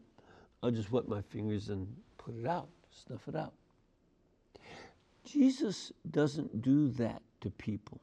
I'll 0.61 0.71
just 0.71 0.91
wet 0.91 1.07
my 1.07 1.21
fingers 1.21 1.69
and 1.69 1.87
put 2.17 2.35
it 2.37 2.47
out, 2.47 2.69
snuff 2.89 3.27
it 3.27 3.35
out. 3.35 3.53
Jesus 5.23 5.91
doesn't 6.11 6.61
do 6.61 6.89
that 6.89 7.21
to 7.41 7.49
people. 7.49 7.99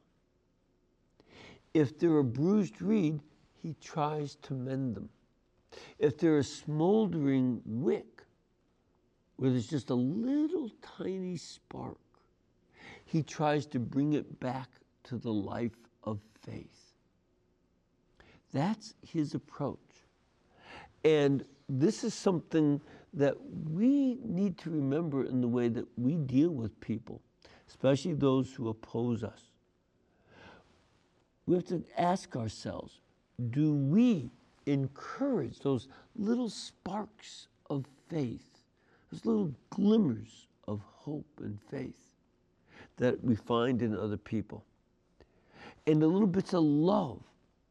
If 1.73 1.97
they're 1.97 2.19
a 2.19 2.23
bruised 2.23 2.81
reed, 2.81 3.19
he 3.61 3.75
tries 3.81 4.35
to 4.43 4.53
mend 4.53 4.95
them. 4.95 5.09
If 5.99 6.17
they're 6.17 6.39
a 6.39 6.43
smoldering 6.43 7.61
wick, 7.65 8.23
where 9.37 9.51
there's 9.51 9.67
just 9.67 9.89
a 9.89 9.95
little 9.95 10.69
tiny 10.97 11.37
spark, 11.37 11.97
he 13.05 13.23
tries 13.23 13.65
to 13.67 13.79
bring 13.79 14.13
it 14.13 14.39
back 14.39 14.69
to 15.05 15.17
the 15.17 15.31
life 15.31 15.77
of 16.03 16.19
faith. 16.41 16.93
That's 18.51 18.93
his 19.01 19.33
approach. 19.33 19.79
And 21.03 21.43
this 21.67 22.03
is 22.03 22.13
something 22.13 22.79
that 23.13 23.35
we 23.71 24.17
need 24.23 24.57
to 24.59 24.69
remember 24.69 25.25
in 25.25 25.41
the 25.41 25.47
way 25.47 25.67
that 25.69 25.85
we 25.97 26.15
deal 26.15 26.51
with 26.51 26.79
people, 26.79 27.21
especially 27.67 28.13
those 28.13 28.53
who 28.53 28.69
oppose 28.69 29.23
us 29.23 29.49
we 31.45 31.55
have 31.55 31.65
to 31.65 31.83
ask 31.97 32.35
ourselves 32.35 32.99
do 33.49 33.73
we 33.73 34.29
encourage 34.65 35.59
those 35.59 35.87
little 36.15 36.49
sparks 36.49 37.47
of 37.69 37.85
faith, 38.09 38.61
those 39.11 39.25
little 39.25 39.51
glimmers 39.69 40.47
of 40.67 40.81
hope 40.81 41.27
and 41.39 41.59
faith 41.69 42.15
that 42.97 43.23
we 43.23 43.35
find 43.35 43.81
in 43.81 43.97
other 43.97 44.17
people? 44.17 44.63
And 45.87 46.01
the 46.01 46.07
little 46.07 46.27
bits 46.27 46.53
of 46.53 46.63
love 46.63 47.21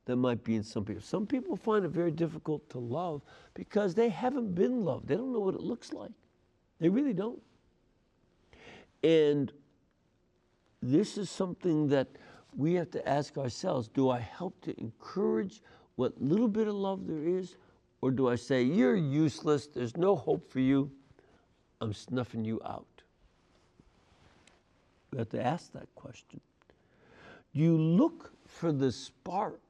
that 0.04 0.16
might 0.16 0.42
be 0.42 0.56
in 0.56 0.62
some 0.62 0.84
people. 0.84 1.02
Some 1.02 1.26
people 1.26 1.56
find 1.56 1.84
it 1.84 1.90
very 1.90 2.10
difficult 2.10 2.68
to 2.70 2.78
love 2.78 3.22
because 3.54 3.94
they 3.94 4.08
haven't 4.08 4.54
been 4.54 4.84
loved. 4.84 5.06
They 5.06 5.16
don't 5.16 5.32
know 5.32 5.40
what 5.40 5.54
it 5.54 5.60
looks 5.60 5.92
like. 5.92 6.10
They 6.80 6.88
really 6.88 7.12
don't. 7.12 7.40
And 9.04 9.52
this 10.82 11.16
is 11.16 11.30
something 11.30 11.88
that 11.88 12.08
we 12.56 12.74
have 12.74 12.90
to 12.90 13.08
ask 13.08 13.38
ourselves 13.38 13.88
do 13.88 14.10
I 14.10 14.18
help 14.18 14.60
to 14.62 14.78
encourage 14.80 15.62
what 15.96 16.20
little 16.20 16.48
bit 16.48 16.68
of 16.68 16.74
love 16.74 17.06
there 17.06 17.26
is? 17.26 17.56
Or 18.00 18.10
do 18.10 18.28
I 18.28 18.34
say, 18.34 18.62
you're 18.62 18.96
useless, 18.96 19.66
there's 19.66 19.96
no 19.96 20.16
hope 20.16 20.50
for 20.50 20.60
you, 20.60 20.90
I'm 21.80 21.92
snuffing 21.92 22.44
you 22.44 22.60
out? 22.64 22.86
You 25.12 25.18
have 25.18 25.28
to 25.30 25.44
ask 25.44 25.72
that 25.72 25.94
question. 25.94 26.40
Do 27.54 27.60
you 27.60 27.76
look 27.76 28.32
for 28.46 28.72
the 28.72 28.90
sparks 28.90 29.60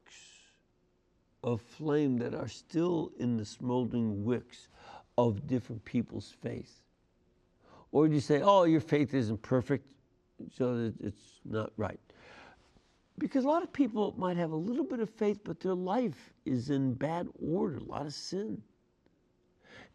of 1.42 1.60
flame 1.60 2.16
that 2.18 2.34
are 2.34 2.48
still 2.48 3.12
in 3.18 3.36
the 3.36 3.44
smoldering 3.44 4.24
wicks 4.24 4.68
of 5.18 5.46
different 5.46 5.84
people's 5.84 6.32
faith? 6.40 6.80
Or 7.90 8.08
do 8.08 8.14
you 8.14 8.20
say, 8.20 8.40
oh, 8.40 8.64
your 8.64 8.80
faith 8.80 9.12
isn't 9.12 9.42
perfect, 9.42 9.84
so 10.56 10.92
it's 11.00 11.40
not 11.44 11.72
right? 11.76 12.00
Because 13.18 13.44
a 13.44 13.48
lot 13.48 13.62
of 13.62 13.72
people 13.72 14.14
might 14.16 14.36
have 14.36 14.52
a 14.52 14.56
little 14.56 14.84
bit 14.84 15.00
of 15.00 15.10
faith, 15.10 15.40
but 15.44 15.60
their 15.60 15.74
life 15.74 16.32
is 16.44 16.70
in 16.70 16.94
bad 16.94 17.28
order, 17.40 17.76
a 17.76 17.84
lot 17.84 18.06
of 18.06 18.14
sin. 18.14 18.62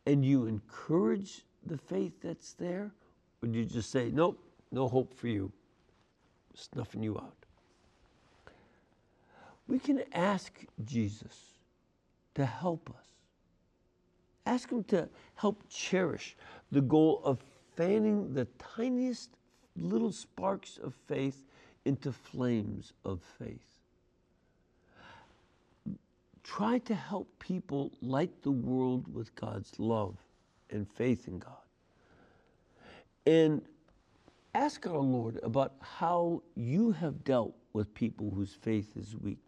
And 0.05 0.23
you 0.23 0.45
encourage 0.45 1.43
the 1.65 1.77
faith 1.77 2.13
that's 2.21 2.53
there, 2.53 2.91
or 3.41 3.49
do 3.49 3.59
you 3.59 3.65
just 3.65 3.91
say, 3.91 4.09
nope, 4.13 4.39
no 4.71 4.87
hope 4.87 5.13
for 5.13 5.27
you, 5.27 5.51
snuffing 6.53 7.03
you 7.03 7.17
out? 7.17 7.35
We 9.67 9.79
can 9.79 10.03
ask 10.13 10.63
Jesus 10.85 11.57
to 12.35 12.45
help 12.45 12.89
us. 12.89 13.05
Ask 14.45 14.71
Him 14.71 14.83
to 14.85 15.09
help 15.35 15.63
cherish 15.69 16.37
the 16.71 16.81
goal 16.81 17.21
of 17.25 17.39
fanning 17.75 18.33
the 18.33 18.45
tiniest 18.75 19.31
little 19.75 20.11
sparks 20.11 20.79
of 20.81 20.93
faith 21.07 21.43
into 21.87 22.11
flames 22.11 22.91
of 23.05 23.21
faith. 23.39 23.63
Try 26.43 26.79
to 26.79 26.93
help 26.93 27.27
people 27.39 27.91
light 28.01 28.43
the 28.43 28.51
world 28.51 29.13
with 29.13 29.33
God's 29.35 29.79
love 29.79 30.17
and 30.69 30.85
faith 30.87 31.27
in 31.27 31.39
God. 31.39 31.53
And 33.25 33.61
ask 34.53 34.85
our 34.85 34.99
Lord 34.99 35.39
about 35.43 35.75
how 35.79 36.43
you 36.55 36.91
have 36.91 37.23
dealt 37.23 37.55
with 37.71 37.93
people 37.93 38.31
whose 38.31 38.53
faith 38.53 38.91
is 38.97 39.15
weak 39.15 39.43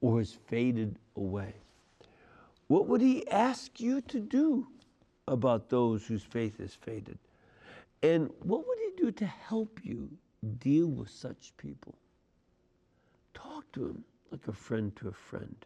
or 0.00 0.18
has 0.18 0.32
faded 0.32 0.98
away. 1.16 1.54
What 2.68 2.86
would 2.88 3.02
He 3.02 3.28
ask 3.28 3.80
you 3.80 4.00
to 4.02 4.20
do 4.20 4.66
about 5.28 5.68
those 5.68 6.06
whose 6.06 6.22
faith 6.22 6.58
has 6.58 6.74
faded? 6.74 7.18
And 8.02 8.30
what 8.42 8.66
would 8.66 8.78
He 8.78 9.02
do 9.02 9.10
to 9.12 9.26
help 9.26 9.80
you 9.82 10.08
deal 10.46 10.88
with 10.88 11.10
such 11.10 11.52
people. 11.56 11.94
Talk 13.34 13.70
to 13.72 13.80
them 13.80 14.04
like 14.30 14.48
a 14.48 14.52
friend 14.52 14.94
to 14.96 15.08
a 15.08 15.12
friend. 15.12 15.56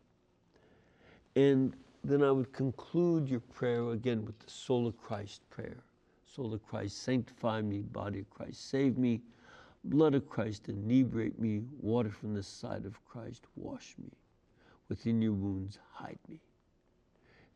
And 1.36 1.74
then 2.02 2.22
I 2.22 2.30
would 2.30 2.52
conclude 2.52 3.28
your 3.28 3.40
prayer 3.40 3.90
again 3.90 4.24
with 4.24 4.38
the 4.38 4.50
soul 4.50 4.86
of 4.86 4.96
Christ 4.98 5.42
prayer. 5.50 5.82
Soul 6.24 6.54
of 6.54 6.64
Christ, 6.66 7.02
sanctify 7.02 7.60
me, 7.62 7.80
body 7.80 8.20
of 8.20 8.30
Christ, 8.30 8.70
save 8.70 8.96
me, 8.96 9.20
blood 9.84 10.14
of 10.14 10.28
Christ, 10.28 10.68
inebriate 10.68 11.38
me, 11.40 11.62
water 11.80 12.10
from 12.10 12.34
the 12.34 12.42
side 12.42 12.84
of 12.84 13.04
Christ, 13.04 13.46
wash 13.56 13.94
me. 13.98 14.10
Within 14.88 15.20
your 15.20 15.32
wounds, 15.32 15.78
hide 15.92 16.18
me. 16.28 16.40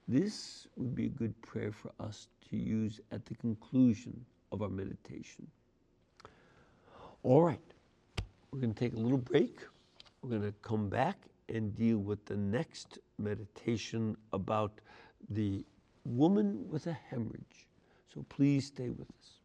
This 0.09 0.67
would 0.77 0.95
be 0.95 1.07
a 1.07 1.11
good 1.11 1.41
prayer 1.41 1.73
for 1.73 1.93
us 2.01 2.29
to 2.51 2.57
use 2.57 3.01
at 3.11 3.25
the 3.27 3.35
conclusion 3.37 4.25
of 4.53 4.63
our 4.63 4.69
meditation. 4.69 5.47
All 7.25 7.43
right, 7.43 7.59
we're 8.51 8.61
going 8.61 8.75
to 8.75 8.79
take 8.79 8.93
a 8.93 9.01
little 9.01 9.17
break. 9.17 9.61
We're 10.21 10.29
going 10.29 10.43
to 10.43 10.53
come 10.61 10.91
back 10.91 11.17
and 11.49 11.75
deal 11.75 11.97
with 11.97 12.23
the 12.27 12.37
next 12.37 12.99
meditation 13.17 14.15
about 14.35 14.83
the 15.31 15.65
woman 16.05 16.69
with 16.69 16.87
a 16.87 16.93
hemorrhage. 16.93 17.67
So 18.13 18.27
please 18.29 18.67
stay 18.67 18.91
with 18.91 19.09
us. 19.09 19.41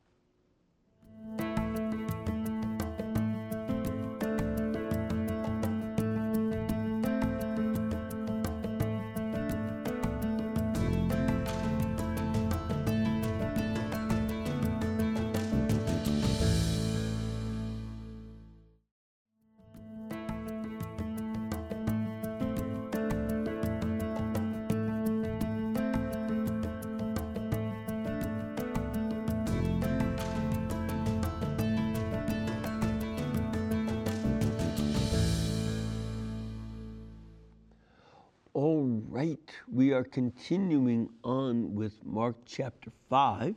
We 39.80 39.94
are 39.94 40.04
continuing 40.04 41.08
on 41.24 41.74
with 41.74 42.04
Mark 42.04 42.36
chapter 42.46 42.92
5, 43.10 43.56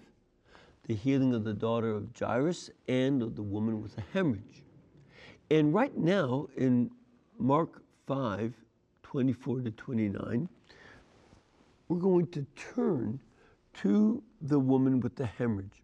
the 0.86 0.94
healing 0.94 1.34
of 1.34 1.42
the 1.42 1.52
daughter 1.52 1.90
of 1.90 2.10
Jairus 2.16 2.70
and 2.86 3.24
of 3.24 3.34
the 3.34 3.42
woman 3.42 3.82
with 3.82 3.98
a 3.98 4.04
hemorrhage. 4.12 4.62
And 5.50 5.74
right 5.74 5.98
now 5.98 6.46
in 6.56 6.92
Mark 7.40 7.82
5, 8.06 8.54
24 9.02 9.62
to 9.62 9.70
29, 9.72 10.48
we're 11.88 11.98
going 11.98 12.28
to 12.28 12.46
turn 12.54 13.18
to 13.82 14.22
the 14.42 14.60
woman 14.60 15.00
with 15.00 15.16
the 15.16 15.26
hemorrhage. 15.26 15.82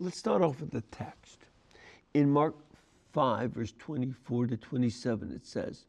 Let's 0.00 0.18
start 0.18 0.42
off 0.42 0.58
with 0.58 0.72
the 0.72 0.82
text. 0.90 1.38
In 2.12 2.28
Mark 2.28 2.56
5, 3.12 3.52
verse 3.52 3.72
24 3.78 4.48
to 4.48 4.56
27, 4.56 5.30
it 5.30 5.46
says, 5.46 5.84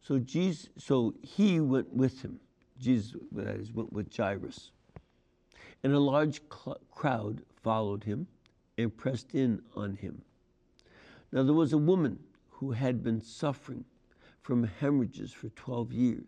so 0.00 0.18
Jesus, 0.18 0.68
so 0.76 1.14
he 1.22 1.60
went 1.60 1.92
with 1.92 2.22
him. 2.22 2.40
Jesus, 2.82 3.14
went 3.30 3.92
with 3.92 4.14
Jairus, 4.14 4.72
and 5.84 5.92
a 5.92 6.00
large 6.00 6.40
cl- 6.52 6.80
crowd 6.90 7.42
followed 7.62 8.02
him 8.02 8.26
and 8.76 8.96
pressed 8.96 9.34
in 9.34 9.62
on 9.76 9.94
him. 9.94 10.22
Now 11.30 11.44
there 11.44 11.54
was 11.54 11.72
a 11.72 11.78
woman 11.78 12.18
who 12.50 12.72
had 12.72 13.04
been 13.04 13.20
suffering 13.20 13.84
from 14.42 14.64
hemorrhages 14.64 15.32
for 15.32 15.48
twelve 15.50 15.92
years. 15.92 16.26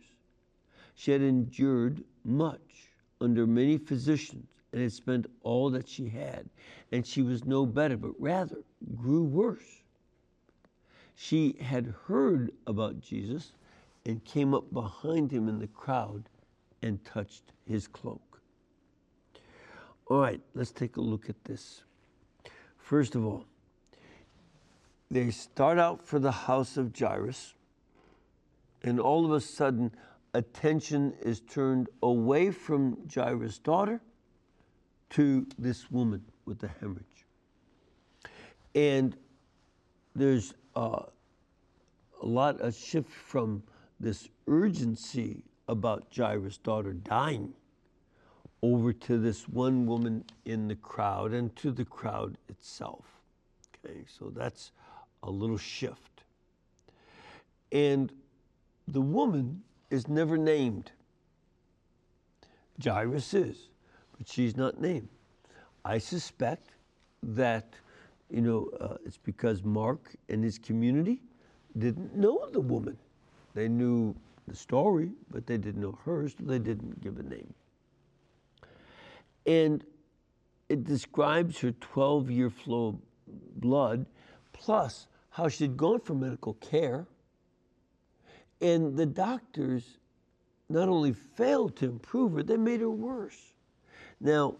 She 0.94 1.10
had 1.10 1.22
endured 1.22 2.04
much 2.24 2.92
under 3.20 3.48
many 3.48 3.76
physicians 3.76 4.46
and 4.72 4.80
had 4.80 4.92
spent 4.92 5.26
all 5.42 5.70
that 5.70 5.88
she 5.88 6.08
had, 6.08 6.48
and 6.92 7.04
she 7.04 7.22
was 7.22 7.44
no 7.44 7.66
better, 7.66 7.96
but 7.96 8.14
rather 8.20 8.58
grew 8.96 9.24
worse. 9.24 9.82
She 11.16 11.56
had 11.60 11.94
heard 12.06 12.52
about 12.66 13.00
Jesus 13.00 13.52
and 14.06 14.24
came 14.24 14.54
up 14.54 14.72
behind 14.72 15.32
him 15.32 15.48
in 15.48 15.58
the 15.58 15.66
crowd 15.66 16.28
and 16.84 17.02
touched 17.02 17.52
his 17.66 17.88
cloak. 17.88 18.42
All 20.06 20.20
right, 20.20 20.40
let's 20.54 20.70
take 20.70 20.98
a 20.98 21.00
look 21.00 21.30
at 21.30 21.44
this. 21.44 21.82
First 22.76 23.14
of 23.14 23.24
all, 23.24 23.46
they 25.10 25.30
start 25.30 25.78
out 25.78 26.06
for 26.06 26.18
the 26.18 26.30
house 26.30 26.76
of 26.76 26.96
Jairus, 26.96 27.54
and 28.82 29.00
all 29.00 29.24
of 29.24 29.32
a 29.32 29.40
sudden, 29.40 29.92
attention 30.34 31.14
is 31.22 31.40
turned 31.40 31.88
away 32.02 32.50
from 32.50 32.98
Jairus' 33.12 33.58
daughter 33.58 34.02
to 35.10 35.46
this 35.58 35.90
woman 35.90 36.22
with 36.44 36.58
the 36.58 36.68
hemorrhage. 36.68 37.24
And 38.74 39.16
there's 40.14 40.52
uh, 40.76 41.04
a 42.22 42.26
lot 42.26 42.60
of 42.60 42.74
shift 42.74 43.10
from 43.10 43.62
this 44.00 44.28
urgency 44.46 45.44
about 45.68 46.06
Jairus' 46.14 46.58
daughter 46.58 46.92
dying 46.92 47.54
over 48.62 48.92
to 48.92 49.18
this 49.18 49.48
one 49.48 49.86
woman 49.86 50.24
in 50.44 50.68
the 50.68 50.74
crowd 50.74 51.32
and 51.32 51.54
to 51.56 51.70
the 51.70 51.84
crowd 51.84 52.38
itself. 52.48 53.04
Okay, 53.84 54.04
so 54.06 54.32
that's 54.34 54.72
a 55.22 55.30
little 55.30 55.58
shift. 55.58 56.24
And 57.72 58.10
the 58.88 59.00
woman 59.00 59.62
is 59.90 60.08
never 60.08 60.38
named. 60.38 60.92
Jairus 62.82 63.34
is, 63.34 63.68
but 64.16 64.28
she's 64.28 64.56
not 64.56 64.80
named. 64.80 65.08
I 65.84 65.98
suspect 65.98 66.70
that, 67.22 67.74
you 68.30 68.40
know, 68.40 68.70
uh, 68.80 68.96
it's 69.04 69.18
because 69.18 69.62
Mark 69.62 70.14
and 70.28 70.42
his 70.42 70.58
community 70.58 71.20
didn't 71.76 72.16
know 72.16 72.48
the 72.50 72.60
woman. 72.60 72.96
They 73.54 73.68
knew 73.68 74.16
the 74.46 74.56
story, 74.56 75.10
but 75.30 75.46
they 75.46 75.56
didn't 75.56 75.80
know 75.80 75.98
hers, 76.04 76.34
so 76.38 76.44
they 76.44 76.58
didn't 76.58 77.00
give 77.00 77.18
a 77.18 77.22
name. 77.22 77.52
And 79.46 79.84
it 80.68 80.84
describes 80.84 81.58
her 81.60 81.72
12 81.72 82.30
year 82.30 82.50
flow 82.50 82.88
of 82.88 83.60
blood, 83.60 84.06
plus 84.52 85.06
how 85.30 85.48
she'd 85.48 85.76
gone 85.76 86.00
for 86.00 86.14
medical 86.14 86.54
care. 86.54 87.06
And 88.60 88.96
the 88.96 89.06
doctors 89.06 89.98
not 90.68 90.88
only 90.88 91.12
failed 91.12 91.76
to 91.76 91.86
improve 91.86 92.32
her, 92.32 92.42
they 92.42 92.56
made 92.56 92.80
her 92.80 92.90
worse. 92.90 93.52
Now, 94.20 94.56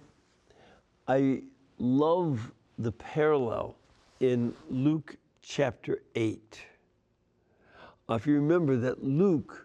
I 1.09 1.43
love 1.79 2.53
the 2.79 2.93
parallel 2.93 3.77
in 4.21 4.55
Luke 4.71 5.17
chapter 5.43 6.03
8 6.15 6.61
uh, 8.09 8.15
if 8.15 8.27
you 8.27 8.35
remember 8.35 8.77
that 8.77 9.03
Luke 9.03 9.64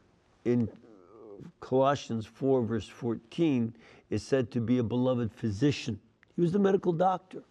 in 0.50 0.70
Colossians 1.60 2.26
4, 2.26 2.64
verse 2.64 2.88
14, 2.88 3.74
is 4.10 4.24
said 4.24 4.52
to 4.52 4.60
be 4.60 4.80
a 4.80 4.84
beloved 4.84 5.32
physician. 5.32 6.00
He 6.36 6.42
was 6.42 6.52
the 6.52 6.60
medical 6.60 6.92
doctor. 6.92 7.44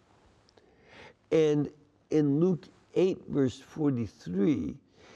And 1.31 1.69
in 2.11 2.39
Luke 2.39 2.67
8, 2.95 3.19
verse 3.29 3.59
43, 3.59 4.75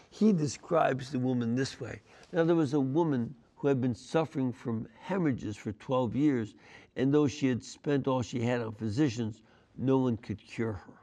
he 0.10 0.34
describes 0.34 1.12
the 1.12 1.20
woman 1.20 1.56
this 1.56 1.80
way. 1.80 2.02
Now, 2.32 2.44
there 2.44 2.56
was 2.56 2.74
a 2.74 2.80
woman 2.80 3.34
who 3.56 3.68
had 3.68 3.82
been 3.82 3.96
suffering 3.96 4.52
from 4.52 4.88
hemorrhages 5.00 5.58
for 5.58 5.72
12 5.74 6.16
years, 6.16 6.56
and 6.96 7.14
though 7.14 7.28
she 7.28 7.48
had 7.48 7.64
spent 7.64 8.08
all 8.08 8.22
she 8.22 8.42
had 8.42 8.62
on 8.62 8.74
physicians, 8.74 9.42
no 9.78 9.98
one 9.98 10.18
could 10.18 10.38
cure 10.38 10.74
her. 10.74 10.94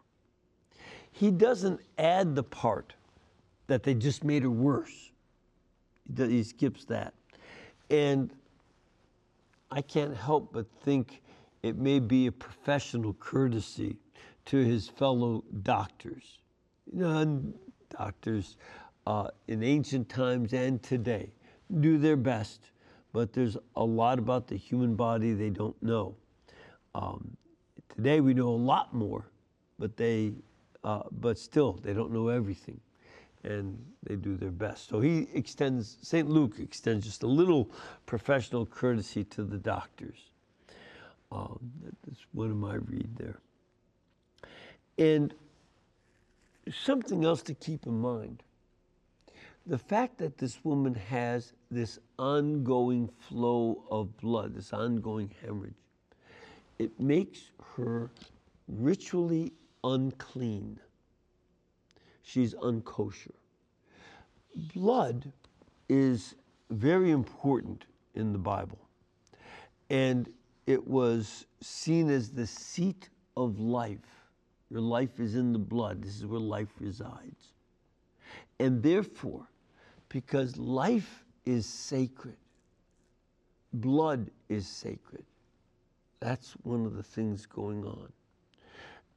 He 1.13 1.31
doesn't 1.31 1.81
add 1.99 2.35
the 2.35 2.43
part 2.43 2.95
that 3.67 3.83
they 3.83 3.95
just 3.95 4.25
made 4.25 4.43
her 4.43 4.51
worse. 4.51 5.10
He 6.17 6.43
skips 6.43 6.85
that. 6.87 7.15
And 7.91 8.31
I 9.71 9.83
can't 9.83 10.17
help 10.17 10.53
but 10.53 10.67
think 10.83 11.23
it 11.63 11.77
may 11.77 11.99
be 11.99 12.27
a 12.27 12.33
professional 12.33 13.15
courtesy 13.15 13.97
to 14.47 14.59
his 14.59 14.89
fellow 14.89 15.45
doctors. 15.63 16.39
Doctors 17.91 18.57
uh, 19.07 19.29
in 19.49 19.63
ancient 19.63 20.09
times 20.09 20.53
and 20.53 20.83
today 20.83 21.31
do 21.81 21.99
their 21.99 22.17
best, 22.17 22.71
but 23.13 23.33
there's 23.33 23.57
a 23.77 23.85
lot 23.85 24.19
about 24.19 24.49
the 24.49 24.57
human 24.57 24.95
body 24.95 25.33
they 25.33 25.51
don't 25.51 25.81
know. 25.83 26.17
Um, 26.95 27.37
today 27.95 28.21
we 28.21 28.35
know 28.35 28.49
a 28.49 28.51
lot 28.51 28.95
more, 28.95 29.27
but 29.79 29.97
they, 29.97 30.33
uh, 30.83 31.03
but 31.13 31.39
still 31.39 31.75
they 31.75 31.93
don't 31.93 32.13
know 32.13 32.29
everything 32.29 32.81
and 33.45 33.79
they 34.03 34.17
do 34.17 34.37
their 34.37 34.51
best. 34.51 34.89
So 34.89 35.01
he 35.01 35.29
extends, 35.35 35.99
St. 36.03 36.29
Luke 36.29 36.59
extends 36.59 37.07
just 37.07 37.23
a 37.23 37.27
little 37.27 37.71
professional 38.07 38.67
courtesy 38.67 39.25
to 39.25 39.45
the 39.45 39.57
doctors. 39.57 40.19
Um, 41.33 41.59
that's 42.07 42.27
one 42.33 42.51
of 42.51 42.57
my 42.57 42.75
read 42.75 43.17
there. 43.17 43.39
And 44.99 45.33
something 46.71 47.25
else 47.25 47.43
to 47.43 47.55
keep 47.55 47.87
in 47.87 47.99
mind 47.99 48.43
the 49.67 49.79
fact 49.79 50.19
that 50.19 50.39
this 50.39 50.65
woman 50.65 50.95
has 50.95 51.53
this 51.71 51.99
ongoing 52.19 53.09
flow 53.29 53.85
of 53.91 54.17
blood, 54.17 54.55
this 54.55 54.73
ongoing 54.73 55.31
hemorrhage, 55.43 55.75
it 56.79 56.99
makes 56.99 57.51
her 57.77 58.11
ritually 58.69 59.53
unclean 59.85 60.79
she's 62.31 62.55
unkosher. 62.55 63.35
Blood 64.75 65.33
is 65.89 66.37
very 66.71 67.11
important 67.11 67.87
in 68.15 68.33
the 68.33 68.39
Bible, 68.39 68.79
and 69.91 70.33
it 70.67 70.87
was 70.87 71.47
seen 71.61 72.11
as 72.11 72.31
the 72.31 72.47
seat 72.47 73.09
of 73.37 73.59
life. 73.59 73.99
Your 74.71 74.81
life 74.83 75.19
is 75.21 75.35
in 75.35 75.53
the 75.53 75.59
blood, 75.59 76.03
this 76.03 76.17
is 76.17 76.27
where 76.27 76.41
life 76.41 76.69
resides. 76.79 77.55
And 78.61 78.83
therefore, 78.83 79.47
because 80.09 80.57
life 80.57 81.25
is 81.47 81.67
sacred, 81.67 82.37
blood 83.73 84.31
is 84.49 84.67
sacred, 84.69 85.25
That's 86.21 86.53
one 86.65 86.87
of 86.87 86.95
the 86.97 87.03
things 87.03 87.47
going 87.47 87.85
on. 87.85 88.13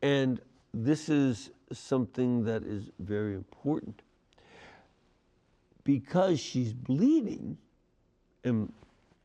And 0.02 0.41
this 0.73 1.09
is 1.09 1.51
something 1.71 2.43
that 2.45 2.63
is 2.63 2.89
very 2.99 3.36
important 3.36 4.01
because 5.83 6.39
she's 6.39 6.73
bleeding, 6.73 7.57
and 8.43 8.71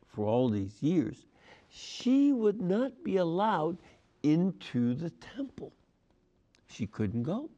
for 0.06 0.26
all 0.26 0.48
these 0.48 0.82
years, 0.82 1.26
she 1.70 2.32
would 2.32 2.60
not 2.60 3.04
be 3.04 3.16
allowed 3.16 3.78
into 4.22 4.94
the 4.94 5.10
temple. 5.10 5.72
She 6.68 6.86
couldn't 6.86 7.22
go 7.22 7.48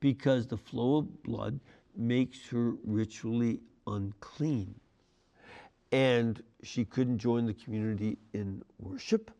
because 0.00 0.46
the 0.46 0.56
flow 0.56 0.98
of 0.98 1.22
blood 1.22 1.58
makes 1.96 2.46
her 2.48 2.74
ritually 2.84 3.60
unclean. 3.86 4.74
And 5.92 6.42
she 6.62 6.84
couldn't 6.84 7.18
join 7.18 7.46
the 7.46 7.54
community 7.54 8.18
in 8.32 8.62
worship. 8.78 9.30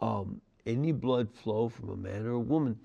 Um, 0.00 0.40
any 0.66 0.92
blood 0.92 1.28
flow 1.30 1.68
from 1.68 1.90
a 1.90 1.96
man 1.96 2.26
or 2.26 2.32
a 2.32 2.38
woman 2.38 2.78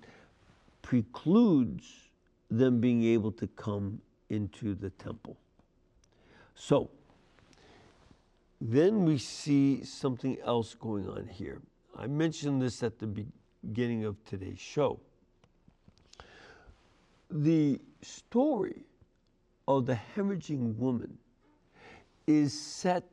precludes 0.82 2.10
them 2.50 2.80
being 2.80 3.04
able 3.04 3.32
to 3.32 3.48
come 3.48 4.02
into 4.30 4.76
the 4.76 4.90
temple. 4.92 5.38
So, 6.56 6.90
then 8.62 9.06
we 9.06 9.18
see 9.18 9.84
something 9.84 10.38
else 10.44 10.74
going 10.74 11.08
on 11.08 11.28
here. 11.28 11.62
I 11.98 12.08
mentioned 12.08 12.62
this 12.62 12.84
at 12.84 13.00
the 13.00 13.26
beginning 13.64 14.06
of 14.06 14.24
today's 14.26 14.60
show. 14.60 15.00
The 17.32 17.80
story 18.02 18.84
of 19.68 19.86
the 19.86 19.98
hemorrhaging 20.16 20.76
woman 20.78 21.18
is 22.28 22.60
set 22.60 23.04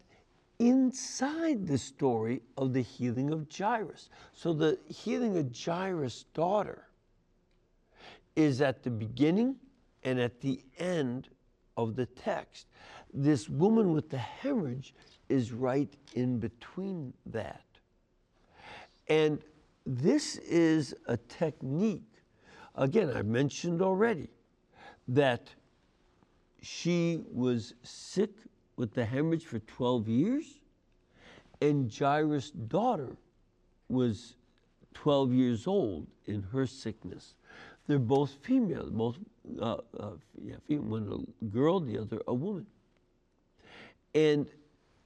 inside 0.59 1.67
the 1.67 1.79
story 1.79 2.43
of 2.57 2.73
the 2.73 2.83
healing 2.83 3.31
of 3.33 3.47
Jairus. 3.57 4.09
So 4.33 4.53
the 4.53 4.79
healing 4.89 5.37
of 5.37 5.55
Jairus' 5.57 6.25
daughter 6.35 6.87
is 8.35 8.61
at 8.61 8.83
the 8.83 8.91
beginning 8.91 9.57
and 10.05 10.19
at 10.21 10.41
the 10.41 10.63
end 10.79 11.29
of 11.77 11.97
the 11.97 12.07
text. 12.07 12.67
This 13.13 13.49
woman 13.49 13.93
with 13.93 14.11
the 14.11 14.19
hemorrhage 14.19 14.95
is 15.29 15.53
right 15.53 15.93
in 16.15 16.39
between 16.39 17.13
that. 17.27 17.65
And 19.09 19.41
this 19.85 20.37
is 20.37 20.95
a 21.07 21.17
technique, 21.17 22.23
again, 22.75 23.11
I've 23.11 23.27
mentioned 23.27 23.83
already 23.83 24.31
that 25.09 25.49
she 26.61 27.21
was 27.33 27.75
sick 27.83 28.31
with 28.77 28.93
the 28.95 29.05
hemorrhage 29.05 29.45
for 29.45 29.59
12 29.59 30.09
years, 30.09 30.61
and 31.61 31.93
Jairus' 31.93 32.51
daughter 32.51 33.17
was 33.89 34.35
12 34.95 35.33
years 35.33 35.67
old 35.67 36.07
in 36.27 36.43
her 36.53 36.67
sickness. 36.67 37.35
They're 37.87 37.99
both 37.99 38.31
female, 38.43 38.91
both 38.91 39.17
uh, 39.61 39.77
uh, 39.99 40.11
yeah, 40.43 40.57
female, 40.67 41.01
one 41.01 41.27
a 41.41 41.45
girl, 41.47 41.81
the 41.81 41.99
other 41.99 42.21
a 42.27 42.35
woman. 42.35 42.67
And 44.15 44.47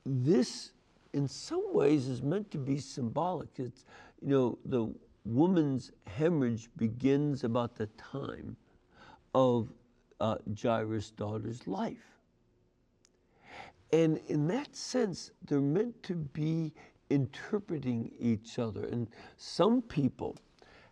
this, 0.07 0.71
in 1.13 1.29
some 1.29 1.75
ways, 1.75 2.09
is 2.09 2.23
meant 2.23 2.51
to 2.53 2.59
be 2.59 2.79
symbolic. 2.79 3.49
It's, 3.59 3.85
you 4.23 4.29
know, 4.29 4.59
the 4.65 4.93
woman's 5.25 5.93
hemorrhage 6.07 6.71
begins 6.77 7.45
about 7.45 7.77
the 7.77 7.87
time 7.87 8.57
of 9.35 9.69
uh, 10.21 10.37
Jairus' 10.61 11.11
daughter's 11.11 11.67
life. 11.67 12.20
And 13.93 14.21
in 14.29 14.47
that 14.49 14.75
sense, 14.77 15.31
they're 15.47 15.61
meant 15.61 16.01
to 16.05 16.15
be 16.15 16.73
interpreting 17.11 18.13
each 18.21 18.59
other. 18.59 18.85
And 18.85 19.09
some 19.37 19.83
people 19.83 20.37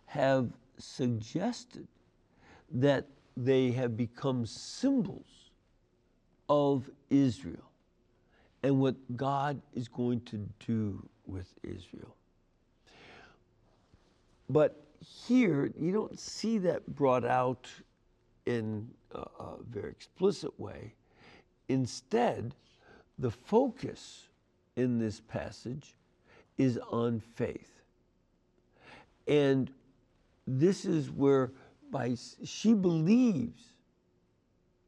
have 0.05 0.49
suggested 0.77 1.87
that 2.71 3.07
they 3.37 3.71
have 3.71 3.95
become 3.95 4.45
symbols 4.45 5.51
of 6.49 6.89
Israel 7.09 7.71
and 8.63 8.79
what 8.79 8.95
God 9.15 9.61
is 9.73 9.87
going 9.87 10.21
to 10.21 10.45
do 10.65 11.07
with 11.25 11.53
Israel. 11.63 12.15
But 14.49 14.83
here, 15.27 15.71
you 15.79 15.93
don't 15.93 16.19
see 16.19 16.57
that 16.59 16.85
brought 16.95 17.23
out 17.23 17.69
in 18.45 18.89
a, 19.11 19.19
a 19.19 19.55
very 19.69 19.91
explicit 19.91 20.59
way. 20.59 20.93
Instead, 21.69 22.55
the 23.19 23.29
focus 23.29 24.29
in 24.75 24.97
this 24.97 25.19
passage 25.19 25.95
is 26.57 26.79
on 26.89 27.19
faith. 27.19 27.81
And 29.27 29.69
this 30.47 30.85
is 30.85 31.11
where 31.11 31.51
by 31.91 32.15
she 32.43 32.73
believes 32.73 33.73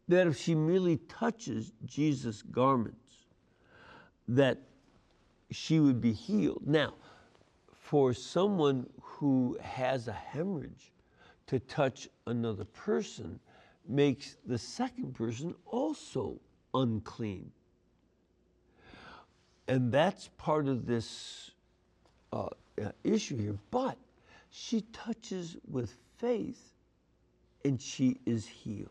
that 0.07 0.27
if 0.27 0.37
she 0.37 0.55
merely 0.55 0.97
touches 0.97 1.71
Jesus' 1.85 2.41
garments, 2.41 3.15
that 4.27 4.57
she 5.51 5.79
would 5.79 6.01
be 6.01 6.13
healed. 6.13 6.63
Now, 6.65 6.93
for 7.73 8.13
someone 8.13 8.89
who 9.01 9.57
has 9.61 10.07
a 10.07 10.13
hemorrhage 10.13 10.91
to 11.47 11.59
touch 11.59 12.07
another 12.27 12.65
person 12.65 13.39
makes 13.87 14.37
the 14.45 14.57
second 14.57 15.13
person 15.13 15.53
also 15.65 16.39
unclean. 16.73 17.51
And 19.71 19.89
that's 19.89 20.27
part 20.37 20.67
of 20.67 20.85
this 20.85 21.51
uh, 22.33 22.49
uh 22.77 22.91
issue 23.05 23.37
here. 23.37 23.57
But 23.71 23.97
she 24.49 24.81
touches 24.91 25.55
with 25.65 25.95
faith 26.17 26.73
and 27.63 27.81
she 27.81 28.19
is 28.25 28.45
healed. 28.45 28.89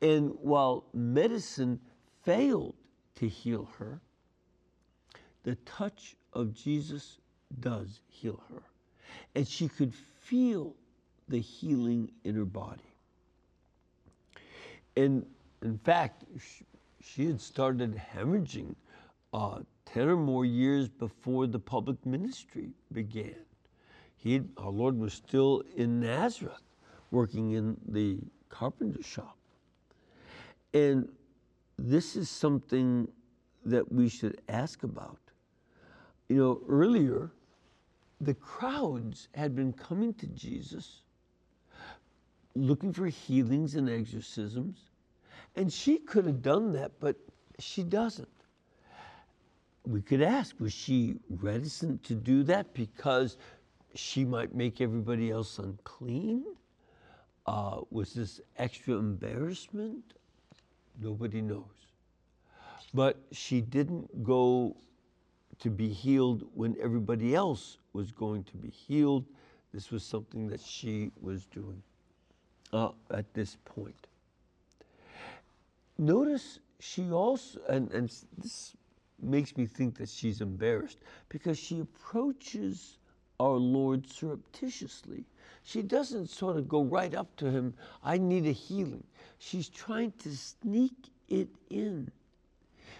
And 0.00 0.30
while 0.40 0.86
medicine 0.94 1.80
failed 2.24 2.76
to 3.16 3.28
heal 3.28 3.68
her, 3.78 4.00
the 5.42 5.56
touch 5.66 6.16
of 6.32 6.54
Jesus 6.54 7.18
does 7.60 8.00
heal 8.08 8.42
her. 8.50 8.62
And 9.34 9.46
she 9.46 9.68
could 9.68 9.94
feel 10.22 10.74
the 11.28 11.40
healing 11.40 12.10
in 12.24 12.36
her 12.36 12.46
body. 12.46 12.94
And 14.96 15.26
in 15.60 15.76
fact, 15.76 16.24
she 17.02 17.26
had 17.26 17.38
started 17.38 18.00
hemorrhaging 18.14 18.76
uh, 19.32 19.60
10 19.86 20.08
or 20.08 20.16
more 20.16 20.44
years 20.44 20.88
before 20.88 21.46
the 21.46 21.58
public 21.58 22.04
ministry 22.06 22.70
began. 22.92 23.34
He, 24.16 24.42
our 24.58 24.70
Lord 24.70 24.98
was 24.98 25.14
still 25.14 25.62
in 25.76 26.00
Nazareth 26.00 26.62
working 27.10 27.52
in 27.52 27.76
the 27.88 28.18
carpenter 28.48 29.02
shop. 29.02 29.36
And 30.74 31.08
this 31.78 32.16
is 32.16 32.28
something 32.28 33.08
that 33.64 33.90
we 33.90 34.08
should 34.08 34.40
ask 34.48 34.82
about. 34.82 35.18
You 36.28 36.36
know, 36.36 36.60
earlier, 36.68 37.32
the 38.20 38.34
crowds 38.34 39.28
had 39.34 39.56
been 39.56 39.72
coming 39.72 40.14
to 40.14 40.26
Jesus 40.28 41.02
looking 42.54 42.92
for 42.92 43.06
healings 43.06 43.74
and 43.74 43.88
exorcisms, 43.88 44.90
and 45.56 45.72
she 45.72 45.98
could 45.98 46.26
have 46.26 46.42
done 46.42 46.72
that, 46.72 46.92
but 47.00 47.16
she 47.58 47.82
doesn't. 47.82 48.28
We 49.90 50.02
could 50.02 50.22
ask, 50.22 50.54
was 50.60 50.72
she 50.72 51.16
reticent 51.28 52.04
to 52.04 52.14
do 52.14 52.44
that 52.44 52.72
because 52.74 53.36
she 53.96 54.24
might 54.24 54.54
make 54.54 54.80
everybody 54.80 55.32
else 55.32 55.58
unclean? 55.58 56.44
Uh, 57.44 57.80
was 57.90 58.14
this 58.14 58.40
extra 58.56 58.94
embarrassment? 58.94 60.14
Nobody 61.02 61.42
knows. 61.42 61.64
But 62.94 63.16
she 63.32 63.60
didn't 63.60 64.22
go 64.22 64.76
to 65.58 65.70
be 65.70 65.88
healed 65.88 66.44
when 66.54 66.76
everybody 66.80 67.34
else 67.34 67.78
was 67.92 68.12
going 68.12 68.44
to 68.44 68.56
be 68.56 68.70
healed. 68.70 69.24
This 69.74 69.90
was 69.90 70.04
something 70.04 70.46
that 70.48 70.60
she 70.60 71.10
was 71.20 71.46
doing 71.46 71.82
uh, 72.72 72.90
at 73.10 73.34
this 73.34 73.56
point. 73.64 74.06
Notice 75.98 76.60
she 76.78 77.10
also, 77.10 77.60
and, 77.68 77.90
and 77.90 78.08
this 78.38 78.76
makes 79.22 79.56
me 79.56 79.66
think 79.66 79.96
that 79.98 80.08
she's 80.08 80.40
embarrassed 80.40 80.98
because 81.28 81.58
she 81.58 81.80
approaches 81.80 82.98
our 83.38 83.56
Lord 83.56 84.06
surreptitiously. 84.06 85.24
She 85.62 85.82
doesn't 85.82 86.28
sort 86.28 86.56
of 86.56 86.68
go 86.68 86.82
right 86.84 87.14
up 87.14 87.34
to 87.36 87.50
him, 87.50 87.74
I 88.02 88.18
need 88.18 88.46
a 88.46 88.52
healing. 88.52 89.04
She's 89.38 89.68
trying 89.68 90.12
to 90.18 90.36
sneak 90.36 90.92
it 91.28 91.48
in. 91.70 92.10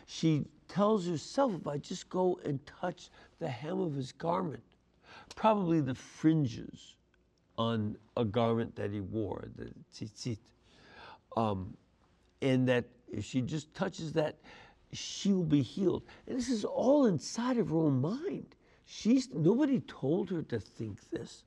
She 0.06 0.46
tells 0.68 1.06
herself, 1.06 1.54
if 1.54 1.66
I 1.66 1.78
just 1.78 2.08
go 2.08 2.40
and 2.44 2.58
touch 2.66 3.10
the 3.38 3.48
hem 3.48 3.80
of 3.80 3.94
his 3.94 4.12
garment, 4.12 4.62
probably 5.34 5.80
the 5.80 5.94
fringes 5.94 6.96
on 7.58 7.96
a 8.16 8.24
garment 8.24 8.74
that 8.76 8.90
he 8.90 9.00
wore, 9.00 9.48
the 9.56 9.70
tzitzit, 9.94 10.38
um, 11.36 11.76
and 12.40 12.66
that 12.68 12.84
if 13.12 13.24
she 13.24 13.42
just 13.42 13.72
touches 13.74 14.12
that, 14.14 14.36
she 14.92 15.32
will 15.32 15.44
be 15.44 15.62
healed. 15.62 16.02
And 16.26 16.36
this 16.36 16.48
is 16.48 16.64
all 16.64 17.06
inside 17.06 17.58
of 17.58 17.70
her 17.70 17.76
own 17.76 18.00
mind. 18.00 18.56
She's 18.86 19.28
nobody 19.32 19.80
told 19.80 20.30
her 20.30 20.42
to 20.42 20.58
think 20.58 21.08
this. 21.10 21.44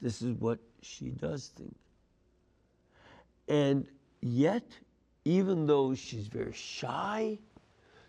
This 0.00 0.22
is 0.22 0.34
what 0.34 0.58
she 0.82 1.10
does 1.10 1.48
think. 1.56 1.74
And 3.48 3.86
yet, 4.20 4.64
even 5.24 5.66
though 5.66 5.94
she's 5.94 6.26
very 6.26 6.52
shy, 6.52 7.38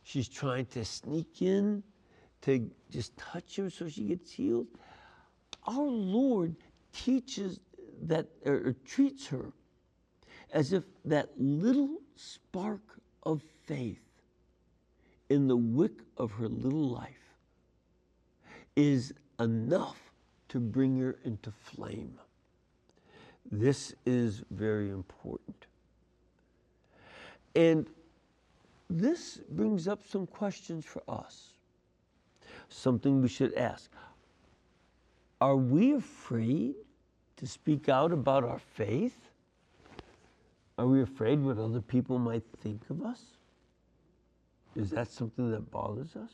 she's 0.04 0.28
trying 0.28 0.66
to 0.68 0.86
sneak 0.86 1.42
in 1.42 1.84
to 2.42 2.70
just 2.92 3.18
touch 3.18 3.58
him 3.58 3.70
so 3.70 3.88
she 3.88 4.04
gets 4.04 4.32
healed. 4.32 4.68
Our 5.66 5.84
Lord 5.84 6.56
teaches 6.94 7.60
that 8.04 8.28
or 8.46 8.76
treats 8.86 9.28
her 9.28 9.52
as 10.54 10.74
if 10.74 10.84
that 11.06 11.30
little 11.38 12.02
spark 12.16 12.82
of 13.24 13.42
faith 13.66 14.05
in 15.30 15.48
the 15.48 15.56
wick 15.58 15.94
of 16.18 16.32
her 16.34 16.48
little 16.48 16.90
life 16.90 17.36
is 18.76 19.14
enough 19.40 20.12
to 20.50 20.60
bring 20.60 21.00
her 21.00 21.18
into 21.24 21.52
flame. 21.52 22.20
This 23.52 23.96
is 24.06 24.44
very 24.52 24.90
important. 24.90 25.66
And 27.56 27.88
this 28.90 29.40
brings 29.50 29.88
up 29.88 30.02
some 30.08 30.28
questions 30.28 30.86
for 30.86 31.02
us. 31.08 31.54
Something 32.70 33.22
we 33.22 33.30
should 33.30 33.54
ask. 33.56 33.92
Are 35.42 35.56
we 35.56 35.94
afraid 35.94 36.76
to 37.38 37.48
speak 37.48 37.90
out 37.90 38.12
about 38.12 38.44
our 38.44 38.60
faith? 38.60 39.30
Are 40.78 40.88
we 40.88 41.02
afraid 41.02 41.40
what 41.42 41.58
other 41.58 41.82
people 41.82 42.20
might 42.20 42.44
think 42.62 42.82
of 42.90 43.04
us? 43.04 43.22
Is 44.76 44.90
that 44.92 45.10
something 45.10 45.52
that 45.52 45.72
bothers 45.72 46.16
us? 46.16 46.32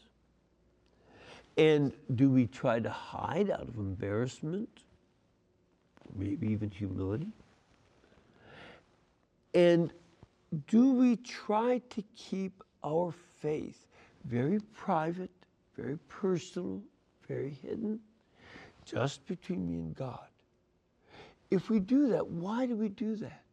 And 1.57 1.93
do 2.15 2.29
we 2.29 2.47
try 2.47 2.79
to 2.79 2.89
hide 2.89 3.49
out 3.49 3.67
of 3.67 3.75
embarrassment, 3.75 4.69
maybe 6.15 6.47
even 6.47 6.71
humility? 6.71 7.27
And 9.53 9.93
do 10.67 10.93
we 10.93 11.17
try 11.17 11.81
to 11.89 12.03
keep 12.15 12.63
our 12.83 13.13
faith 13.41 13.85
very 14.25 14.59
private, 14.73 15.31
very 15.75 15.97
personal, 16.07 16.81
very 17.27 17.57
hidden, 17.61 17.99
just 18.85 19.25
between 19.27 19.69
me 19.69 19.79
and 19.79 19.95
God? 19.95 20.27
If 21.51 21.69
we 21.69 21.79
do 21.79 22.07
that, 22.09 22.25
why 22.25 22.65
do 22.65 22.75
we 22.75 22.89
do 22.89 23.17
that? 23.17 23.43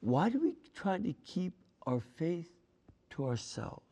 Why 0.00 0.28
do 0.28 0.38
we 0.38 0.52
try 0.74 0.98
to 0.98 1.14
keep 1.24 1.54
our 1.86 2.00
faith 2.16 2.50
to 3.16 3.26
ourselves? 3.26 3.82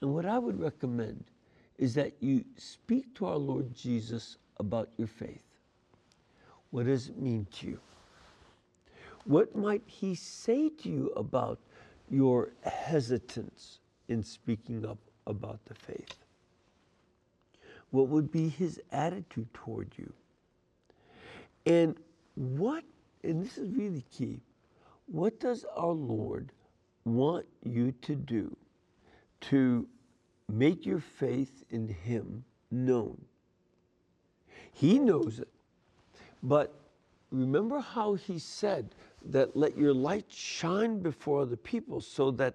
And 0.00 0.12
what 0.12 0.26
I 0.26 0.38
would 0.38 0.60
recommend 0.60 1.24
is 1.78 1.94
that 1.94 2.12
you 2.20 2.44
speak 2.56 3.14
to 3.16 3.26
our 3.26 3.36
Lord 3.36 3.74
Jesus 3.74 4.36
about 4.58 4.88
your 4.96 5.08
faith. 5.08 5.42
What 6.70 6.86
does 6.86 7.08
it 7.08 7.18
mean 7.18 7.46
to 7.58 7.66
you? 7.68 7.80
What 9.24 9.56
might 9.56 9.82
he 9.86 10.14
say 10.14 10.68
to 10.68 10.88
you 10.88 11.12
about 11.16 11.58
your 12.10 12.50
hesitance 12.62 13.78
in 14.08 14.22
speaking 14.22 14.84
up 14.84 14.98
about 15.26 15.64
the 15.64 15.74
faith? 15.74 16.16
What 17.90 18.08
would 18.08 18.30
be 18.30 18.48
his 18.48 18.80
attitude 18.92 19.52
toward 19.54 19.92
you? 19.96 20.12
And 21.64 21.96
what, 22.34 22.84
and 23.22 23.44
this 23.44 23.56
is 23.56 23.70
really 23.70 24.04
key, 24.12 24.40
what 25.06 25.40
does 25.40 25.64
our 25.76 25.92
Lord 25.92 26.52
want 27.04 27.46
you 27.62 27.92
to 28.02 28.14
do 28.14 28.56
to 29.42 29.86
make 30.48 30.86
your 30.86 31.00
faith 31.00 31.64
in 31.70 31.88
Him 31.88 32.44
known? 32.70 33.20
He 34.72 34.98
knows 34.98 35.38
it. 35.38 35.48
But 36.42 36.74
remember 37.30 37.80
how 37.80 38.14
He 38.14 38.38
said 38.38 38.94
that 39.26 39.56
let 39.56 39.76
your 39.76 39.94
light 39.94 40.26
shine 40.28 41.00
before 41.00 41.42
other 41.42 41.56
people 41.56 42.00
so 42.00 42.30
that 42.32 42.54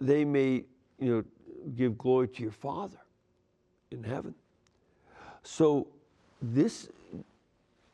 they 0.00 0.24
may, 0.24 0.64
you 0.98 1.16
know, 1.16 1.24
give 1.76 1.96
glory 1.98 2.28
to 2.28 2.42
your 2.42 2.52
Father 2.52 2.98
in 3.90 4.02
heaven. 4.02 4.34
So 5.42 5.86
this 6.42 6.88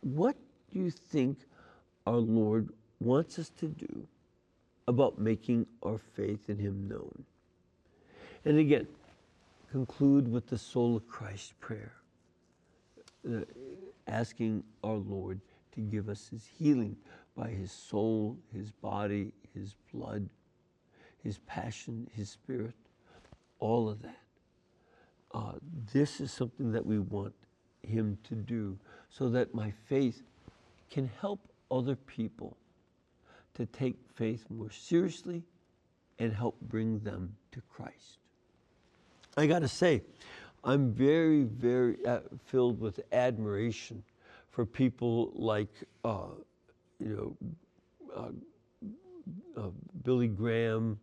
what 0.01 0.37
do 0.73 0.79
you 0.79 0.91
think 0.91 1.39
our 2.07 2.17
Lord 2.17 2.69
wants 3.01 3.39
us 3.39 3.51
to 3.59 3.67
do 3.67 4.07
about 4.89 5.19
making 5.19 5.67
our 5.83 5.99
faith 5.99 6.49
in 6.49 6.59
Him 6.59 6.89
known? 6.89 7.25
And 8.45 8.59
again, 8.59 8.87
conclude 9.71 10.31
with 10.31 10.47
the 10.47 10.59
soul 10.59 10.97
of 10.97 11.09
Christ 11.09 11.59
prayer, 11.61 11.93
uh, 13.29 13.41
asking 14.07 14.63
our 14.85 14.97
Lord 14.97 15.41
to 15.75 15.81
give 15.81 16.09
us 16.09 16.29
His 16.29 16.47
healing 16.59 16.97
by 17.37 17.49
His 17.49 17.73
soul, 17.73 18.39
His 18.55 18.71
body, 18.71 19.33
His 19.55 19.75
blood, 19.93 20.29
His 21.23 21.39
passion, 21.39 22.09
His 22.15 22.31
spirit, 22.31 22.75
all 23.59 23.89
of 23.89 24.03
that. 24.03 24.21
Uh, 25.35 25.53
this 25.93 26.21
is 26.21 26.31
something 26.31 26.73
that 26.73 26.87
we 26.87 26.99
want 26.99 27.35
Him 27.83 28.17
to 28.25 28.35
do 28.35 28.79
so 29.11 29.29
that 29.29 29.55
my 29.55 29.73
faith 29.89 30.23
can 30.91 31.11
help 31.21 31.41
other 31.71 31.97
people 31.97 32.57
to 33.57 33.67
take 33.67 33.97
faith 34.15 34.45
more 34.51 34.71
seriously 34.71 35.43
and 36.19 36.33
help 36.33 36.61
bring 36.61 37.01
them 37.01 37.35
to 37.53 37.61
Christ. 37.71 38.19
I 39.37 39.47
got 39.47 39.61
to 39.61 39.69
say, 39.69 40.03
I'm 40.65 40.93
very, 40.93 41.45
very 41.45 42.05
uh, 42.07 42.21
filled 42.47 42.81
with 42.81 43.01
admiration 43.13 44.03
for 44.51 44.65
people 44.65 45.33
like, 45.35 45.73
uh, 46.05 46.29
you 46.99 47.37
know, 47.41 47.51
uh, 48.15 49.61
uh 49.61 49.71
Billy 50.05 50.29
Graham 50.29 50.99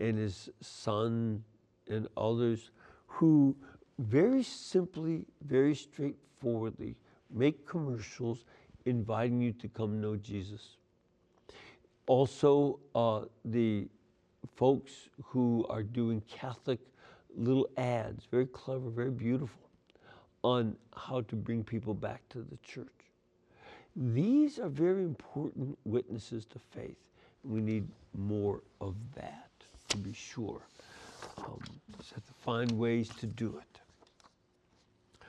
and 0.00 0.18
his 0.18 0.48
son 0.60 1.42
and 1.88 2.08
others 2.16 2.70
who 3.06 3.56
very 3.98 4.42
simply, 4.42 5.24
very 5.46 5.74
straightforwardly 5.74 6.96
make 7.30 7.66
commercials 7.66 8.44
inviting 8.86 9.40
you 9.40 9.52
to 9.52 9.68
come 9.68 10.00
know 10.00 10.16
Jesus. 10.16 10.76
Also, 12.06 12.78
uh, 12.94 13.22
the 13.44 13.88
folks 14.56 15.08
who 15.22 15.66
are 15.70 15.82
doing 15.82 16.22
Catholic 16.28 16.78
little 17.36 17.68
ads, 17.76 18.26
very 18.30 18.46
clever, 18.46 18.90
very 18.90 19.10
beautiful, 19.10 19.68
on 20.42 20.76
how 20.94 21.22
to 21.22 21.34
bring 21.34 21.64
people 21.64 21.94
back 21.94 22.20
to 22.28 22.38
the 22.42 22.58
church. 22.58 22.86
These 23.96 24.58
are 24.58 24.68
very 24.68 25.02
important 25.02 25.78
witnesses 25.84 26.44
to 26.46 26.58
faith. 26.58 26.98
We 27.42 27.60
need 27.60 27.88
more 28.16 28.60
of 28.80 28.94
that, 29.14 29.50
to 29.88 29.96
be 29.96 30.12
sure. 30.12 30.60
Um, 31.38 31.60
just 31.98 32.12
have 32.12 32.26
to 32.26 32.32
find 32.32 32.70
ways 32.72 33.08
to 33.20 33.26
do 33.26 33.58
it. 33.58 35.28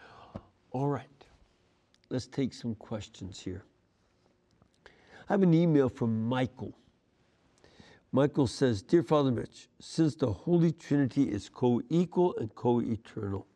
All 0.72 0.88
right. 0.88 1.08
Let's 2.10 2.28
take 2.28 2.54
some 2.54 2.76
questions 2.76 3.40
here. 3.40 3.64
I 5.28 5.34
have 5.34 5.44
an 5.44 5.54
email 5.54 5.90
from 5.90 6.28
Michael. 6.28 6.78
Michael 8.12 8.48
says, 8.48 8.82
Dear 8.82 9.02
Father 9.02 9.32
Mitch, 9.32 9.68
since 9.80 10.16
the 10.16 10.32
Holy 10.32 10.72
Trinity 10.72 11.24
is 11.24 11.50
co 11.50 11.82
equal 11.90 12.36
and 12.38 12.54
co 12.54 12.80
eternal, 12.80 13.48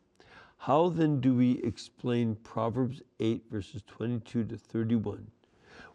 how 0.58 0.88
then 0.88 1.20
do 1.20 1.34
we 1.34 1.52
explain 1.62 2.34
Proverbs 2.34 3.00
8, 3.20 3.44
verses 3.50 3.82
22 3.86 4.44
to 4.44 4.56
31, 4.58 5.26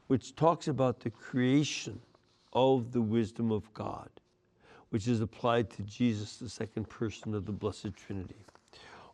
which 0.07 0.35
talks 0.35 0.67
about 0.67 1.01
the 1.01 1.11
creation 1.11 1.99
of 2.53 2.91
the 2.91 3.01
wisdom 3.01 3.51
of 3.51 3.71
God, 3.73 4.09
which 4.89 5.07
is 5.07 5.21
applied 5.21 5.69
to 5.71 5.83
Jesus, 5.83 6.37
the 6.37 6.49
second 6.49 6.89
person 6.89 7.35
of 7.35 7.45
the 7.45 7.51
Blessed 7.51 7.93
Trinity? 7.95 8.45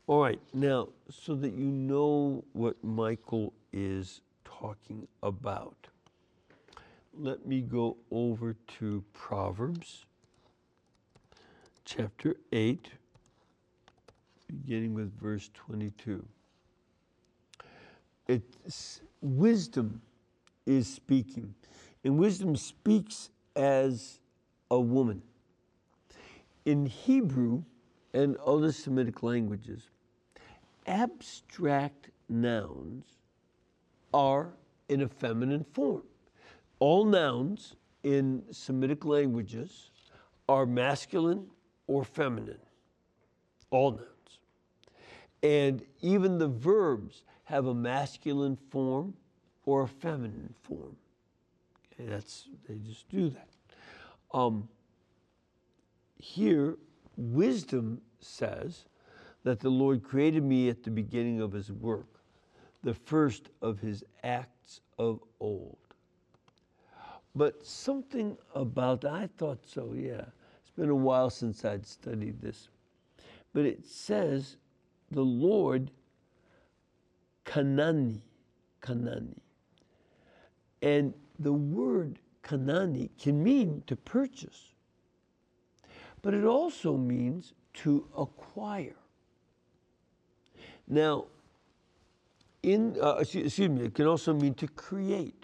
All 0.07 0.21
right, 0.21 0.39
now, 0.53 0.89
so 1.09 1.35
that 1.35 1.53
you 1.53 1.65
know 1.65 2.43
what 2.53 2.81
Michael 2.83 3.51
is 3.73 4.21
talking 4.45 5.07
about, 5.23 5.87
let 7.17 7.45
me 7.45 7.61
go 7.61 7.97
over 8.09 8.55
to 8.79 9.03
Proverbs 9.13 10.05
chapter 11.83 12.37
8, 12.51 12.89
beginning 14.47 14.93
with 14.93 15.17
verse 15.19 15.49
22. 15.53 16.25
It's 18.27 19.01
wisdom 19.21 20.01
is 20.65 20.87
speaking, 20.87 21.53
and 22.03 22.17
wisdom 22.17 22.55
speaks 22.55 23.29
as 23.55 24.19
a 24.69 24.79
woman. 24.79 25.21
In 26.65 26.85
Hebrew 26.85 27.63
and 28.13 28.37
other 28.37 28.71
Semitic 28.71 29.21
languages, 29.21 29.89
abstract 30.87 32.09
nouns 32.29 33.03
are 34.13 34.53
in 34.87 35.01
a 35.01 35.07
feminine 35.07 35.65
form. 35.73 36.03
All 36.81 37.05
nouns 37.05 37.75
in 38.01 38.41
Semitic 38.49 39.05
languages 39.05 39.91
are 40.49 40.65
masculine 40.65 41.45
or 41.85 42.03
feminine. 42.03 42.57
All 43.69 43.91
nouns. 43.91 44.39
And 45.43 45.83
even 46.01 46.39
the 46.39 46.47
verbs 46.47 47.23
have 47.43 47.67
a 47.67 47.73
masculine 47.75 48.55
form 48.55 49.13
or 49.63 49.83
a 49.83 49.87
feminine 49.87 50.55
form. 50.63 50.95
Okay, 51.93 52.09
that's 52.09 52.47
they 52.67 52.79
just 52.79 53.07
do 53.09 53.29
that. 53.29 53.49
Um, 54.33 54.67
here, 56.15 56.79
wisdom 57.15 58.01
says 58.19 58.85
that 59.43 59.59
the 59.59 59.69
Lord 59.69 60.03
created 60.03 60.43
me 60.43 60.69
at 60.69 60.81
the 60.81 60.89
beginning 60.89 61.41
of 61.41 61.51
his 61.51 61.71
work, 61.71 62.07
the 62.81 62.95
first 62.95 63.49
of 63.61 63.79
his 63.79 64.03
acts 64.23 64.81
of 64.97 65.19
old. 65.39 65.77
But 67.35 67.65
something 67.65 68.37
about, 68.53 69.05
I 69.05 69.29
thought 69.37 69.65
so, 69.65 69.93
yeah. 69.95 70.25
It's 70.61 70.71
been 70.75 70.89
a 70.89 70.95
while 70.95 71.29
since 71.29 71.63
I'd 71.63 71.85
studied 71.85 72.41
this. 72.41 72.69
But 73.53 73.65
it 73.65 73.85
says 73.85 74.57
the 75.11 75.21
Lord 75.21 75.91
Kanani, 77.45 78.21
Kanani. 78.81 79.39
And 80.81 81.13
the 81.39 81.53
word 81.53 82.19
Kanani 82.43 83.09
can 83.19 83.43
mean 83.43 83.83
to 83.87 83.95
purchase, 83.95 84.73
but 86.21 86.33
it 86.33 86.45
also 86.45 86.97
means 86.97 87.53
to 87.73 88.07
acquire. 88.17 88.95
Now, 90.87 91.25
in, 92.63 92.97
uh, 93.01 93.17
excuse 93.19 93.59
me, 93.59 93.85
it 93.85 93.95
can 93.95 94.07
also 94.07 94.33
mean 94.33 94.53
to 94.55 94.67
create. 94.67 95.40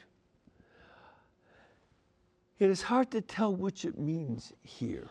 It 2.59 2.69
is 2.69 2.81
hard 2.81 3.11
to 3.11 3.21
tell 3.21 3.55
which 3.55 3.85
it 3.85 3.99
means 3.99 4.51
here. 4.63 5.09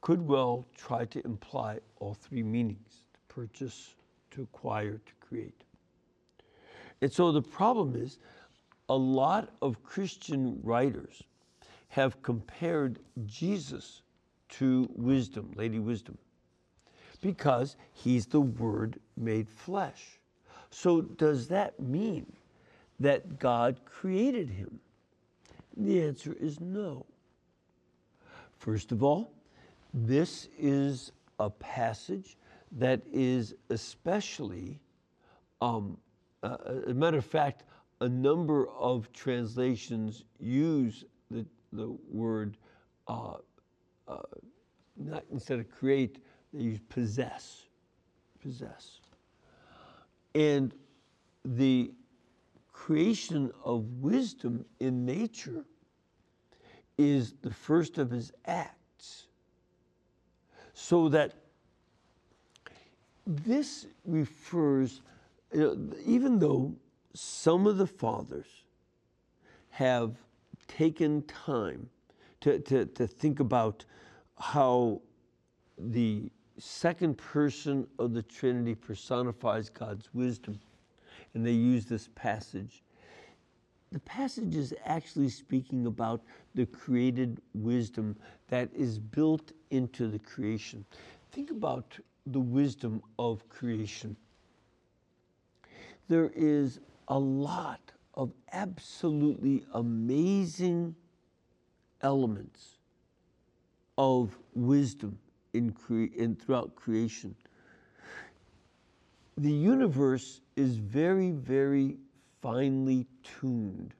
Could 0.00 0.20
well 0.20 0.66
try 0.76 1.04
to 1.06 1.24
imply 1.24 1.78
all 1.96 2.14
three 2.14 2.42
meanings 2.42 3.04
to 3.14 3.20
purchase, 3.32 3.94
to 4.32 4.42
acquire, 4.42 4.94
to 4.98 5.12
create. 5.20 5.62
And 7.00 7.12
so 7.12 7.30
the 7.30 7.42
problem 7.42 7.94
is 7.94 8.18
a 8.88 8.96
lot 8.96 9.50
of 9.62 9.82
Christian 9.82 10.58
writers 10.62 11.22
have 11.88 12.20
compared 12.22 12.98
Jesus 13.26 14.02
to 14.48 14.88
wisdom, 14.94 15.52
Lady 15.54 15.78
Wisdom, 15.78 16.18
because 17.20 17.76
he's 17.92 18.26
the 18.26 18.40
Word 18.40 18.98
made 19.16 19.48
flesh. 19.48 20.18
So, 20.70 21.02
does 21.02 21.48
that 21.48 21.78
mean 21.80 22.30
that 23.00 23.38
God 23.38 23.80
created 23.84 24.50
him? 24.50 24.80
The 25.78 26.02
answer 26.02 26.36
is 26.40 26.60
no. 26.60 27.06
First 28.58 28.90
of 28.90 29.04
all, 29.04 29.32
this 29.94 30.48
is 30.58 31.12
a 31.38 31.48
passage 31.48 32.36
that 32.72 33.00
is 33.12 33.54
especially, 33.70 34.80
um, 35.60 35.96
uh, 36.42 36.56
a 36.88 36.94
matter 36.94 37.18
of 37.18 37.24
fact, 37.24 37.62
a 38.00 38.08
number 38.08 38.68
of 38.70 39.12
translations 39.12 40.24
use 40.40 41.04
the, 41.30 41.46
the 41.72 41.96
word, 42.10 42.56
uh, 43.06 43.34
uh, 44.08 44.18
not 44.96 45.24
instead 45.30 45.60
of 45.60 45.70
create, 45.70 46.18
they 46.52 46.62
use 46.62 46.80
possess. 46.88 47.68
Possess. 48.42 49.00
And 50.34 50.74
the 51.44 51.92
creation 52.78 53.50
of 53.64 53.84
wisdom 54.00 54.64
in 54.78 55.04
nature 55.04 55.64
is 56.96 57.34
the 57.42 57.50
first 57.50 57.98
of 57.98 58.08
his 58.08 58.32
acts. 58.46 59.26
So 60.74 61.08
that 61.08 61.34
this 63.26 63.88
refers, 64.04 65.02
you 65.52 65.60
know, 65.60 65.96
even 66.06 66.38
though 66.38 66.72
some 67.14 67.66
of 67.66 67.78
the 67.78 67.86
fathers 67.86 68.46
have 69.70 70.14
taken 70.68 71.22
time 71.22 71.90
to, 72.42 72.60
to, 72.60 72.86
to 72.86 73.08
think 73.08 73.40
about 73.40 73.84
how 74.38 75.02
the 75.76 76.30
second 76.58 77.18
person 77.18 77.88
of 77.98 78.14
the 78.14 78.22
Trinity 78.22 78.76
personifies 78.76 79.68
God's 79.68 80.08
wisdom. 80.14 80.60
And 81.38 81.46
they 81.46 81.52
use 81.52 81.84
this 81.84 82.08
passage. 82.16 82.82
The 83.92 84.00
passage 84.00 84.56
is 84.56 84.74
actually 84.84 85.28
speaking 85.28 85.86
about 85.86 86.20
the 86.56 86.66
created 86.66 87.40
wisdom 87.54 88.16
that 88.48 88.68
is 88.74 88.98
built 88.98 89.52
into 89.70 90.08
the 90.08 90.18
creation. 90.18 90.84
Think 91.30 91.52
about 91.52 91.96
the 92.26 92.40
wisdom 92.40 93.02
of 93.20 93.48
creation. 93.48 94.16
There 96.08 96.32
is 96.34 96.80
a 97.06 97.16
lot 97.20 97.92
of 98.14 98.32
absolutely 98.50 99.64
amazing 99.74 100.96
elements 102.02 102.78
of 103.96 104.36
wisdom 104.54 105.20
in, 105.52 105.70
cre- 105.70 106.12
in 106.16 106.34
throughout 106.34 106.74
creation. 106.74 107.36
The 109.38 109.52
universe 109.52 110.40
is 110.56 110.76
very, 110.78 111.30
very 111.30 111.96
finely 112.42 113.06
tuned. 113.22 113.94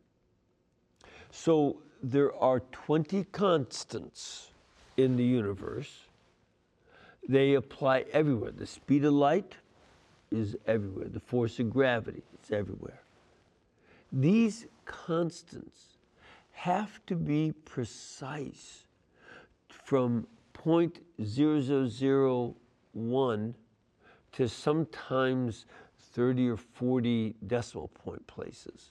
So 1.31 1.77
there 2.03 2.35
are 2.35 2.59
20 2.73 3.23
constants 3.31 4.51
in 4.97 5.17
the 5.17 5.23
universe. 5.23 6.07
They 7.29 7.55
apply 7.55 8.07
everywhere. 8.13 8.51
The 8.51 8.67
speed 8.67 9.05
of 9.05 9.13
light 9.13 9.55
is 10.33 10.57
everywhere. 10.67 11.07
The 11.07 11.21
force 11.21 11.61
of 11.61 11.71
gravity 11.71 12.25
is 12.43 12.51
everywhere. 12.51 13.01
These 14.13 14.67
constants 14.87 15.99
have 16.51 16.99
to 17.07 17.15
be 17.15 17.53
precise 17.65 18.87
from 19.69 20.27
0.0001 20.55 23.55
to 24.33 24.49
sometimes 24.49 25.67
30 26.13 26.51
or 26.51 26.57
40 26.57 27.35
decimal 27.47 27.89
point 27.89 28.27
places. 28.27 28.91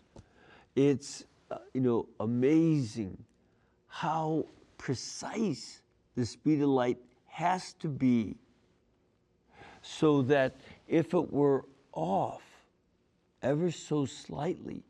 It's 0.76 1.26
uh, 1.50 1.58
you 1.74 1.82
know 1.82 2.08
amazing 2.20 3.18
how 3.88 4.46
precise 4.78 5.82
the 6.16 6.26
speed 6.26 6.62
of 6.62 6.70
light 6.70 6.98
has 7.26 7.74
to 7.74 7.88
be 7.88 8.36
so 9.82 10.22
that 10.24 10.56
if 10.88 11.14
it 11.14 11.32
were 11.32 11.66
off 11.94 12.44
ever 13.42 13.72
so 13.72 14.06
slightly, 14.06 14.84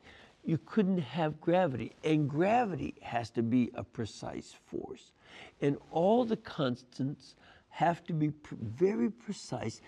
you 0.44 0.58
couldn't 0.64 0.98
have 0.98 1.40
gravity. 1.40 1.92
And 2.04 2.28
gravity 2.28 2.94
has 3.02 3.30
to 3.30 3.42
be 3.42 3.70
a 3.74 3.84
precise 3.84 4.54
force. 4.66 5.12
And 5.60 5.76
all 5.90 6.24
the 6.24 6.36
constants 6.36 7.34
have 7.68 8.02
to 8.04 8.12
be 8.12 8.30
pr- 8.30 8.54
very 8.60 9.10
precise. 9.10 9.80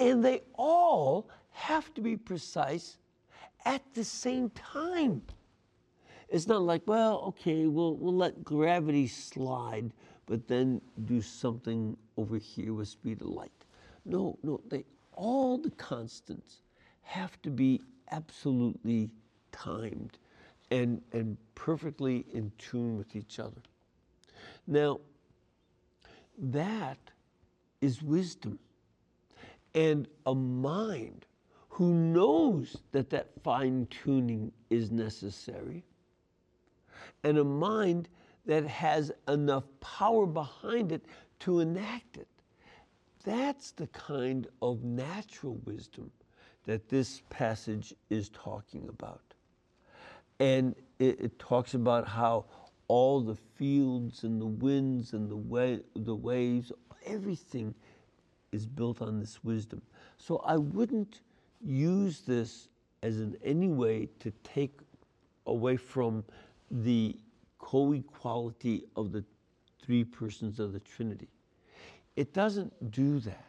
And 0.00 0.24
they 0.24 0.40
all 0.54 1.28
have 1.52 1.94
to 1.94 2.00
be 2.00 2.16
precise 2.16 2.96
at 3.64 3.82
the 3.94 4.02
same 4.02 4.50
time. 4.50 5.22
It's 6.28 6.46
not 6.46 6.62
like, 6.62 6.82
well, 6.86 7.22
okay, 7.28 7.66
we'll, 7.66 7.96
we'll 7.96 8.16
let 8.16 8.42
gravity 8.42 9.06
slide, 9.06 9.92
but 10.26 10.48
then 10.48 10.80
do 11.04 11.20
something 11.20 11.96
over 12.16 12.38
here 12.38 12.72
with 12.72 12.88
speed 12.88 13.20
of 13.20 13.28
light. 13.28 13.52
No, 14.04 14.38
no, 14.42 14.60
they 14.68 14.84
all 15.12 15.58
the 15.58 15.70
constants 15.72 16.62
have 17.02 17.40
to 17.42 17.50
be 17.50 17.82
absolutely 18.10 19.10
timed 19.52 20.18
and, 20.70 21.02
and 21.12 21.36
perfectly 21.54 22.24
in 22.32 22.50
tune 22.56 22.96
with 22.96 23.14
each 23.14 23.38
other. 23.38 23.60
Now, 24.66 25.00
that 26.38 26.98
is 27.80 28.02
wisdom. 28.02 28.58
And 29.74 30.08
a 30.26 30.34
mind 30.34 31.26
who 31.68 31.94
knows 31.94 32.76
that 32.92 33.10
that 33.10 33.30
fine 33.42 33.86
tuning 33.90 34.52
is 34.68 34.90
necessary, 34.90 35.84
and 37.22 37.38
a 37.38 37.44
mind 37.44 38.08
that 38.46 38.66
has 38.66 39.12
enough 39.28 39.64
power 39.80 40.26
behind 40.26 40.92
it 40.92 41.04
to 41.40 41.60
enact 41.60 42.16
it. 42.16 42.28
That's 43.24 43.70
the 43.72 43.86
kind 43.88 44.48
of 44.62 44.82
natural 44.82 45.60
wisdom 45.64 46.10
that 46.66 46.88
this 46.88 47.22
passage 47.30 47.94
is 48.08 48.28
talking 48.30 48.88
about. 48.88 49.22
And 50.38 50.74
it, 50.98 51.20
it 51.20 51.38
talks 51.38 51.74
about 51.74 52.08
how 52.08 52.46
all 52.88 53.20
the 53.20 53.36
fields 53.56 54.24
and 54.24 54.40
the 54.40 54.46
winds 54.46 55.12
and 55.12 55.30
the, 55.30 55.36
wa- 55.36 55.82
the 55.94 56.14
waves, 56.14 56.72
everything 57.06 57.74
is 58.52 58.66
built 58.66 59.02
on 59.02 59.20
this 59.20 59.42
wisdom. 59.44 59.82
So 60.18 60.38
I 60.44 60.56
wouldn't 60.56 61.20
use 61.62 62.20
this 62.20 62.68
as 63.02 63.20
in 63.20 63.36
any 63.44 63.68
way 63.68 64.08
to 64.20 64.32
take 64.42 64.78
away 65.46 65.76
from 65.76 66.24
the 66.70 67.16
co 67.58 67.92
equality 67.92 68.84
of 68.96 69.12
the 69.12 69.24
three 69.82 70.04
persons 70.04 70.60
of 70.60 70.72
the 70.72 70.80
Trinity. 70.80 71.28
It 72.16 72.32
doesn't 72.32 72.90
do 72.90 73.20
that. 73.20 73.46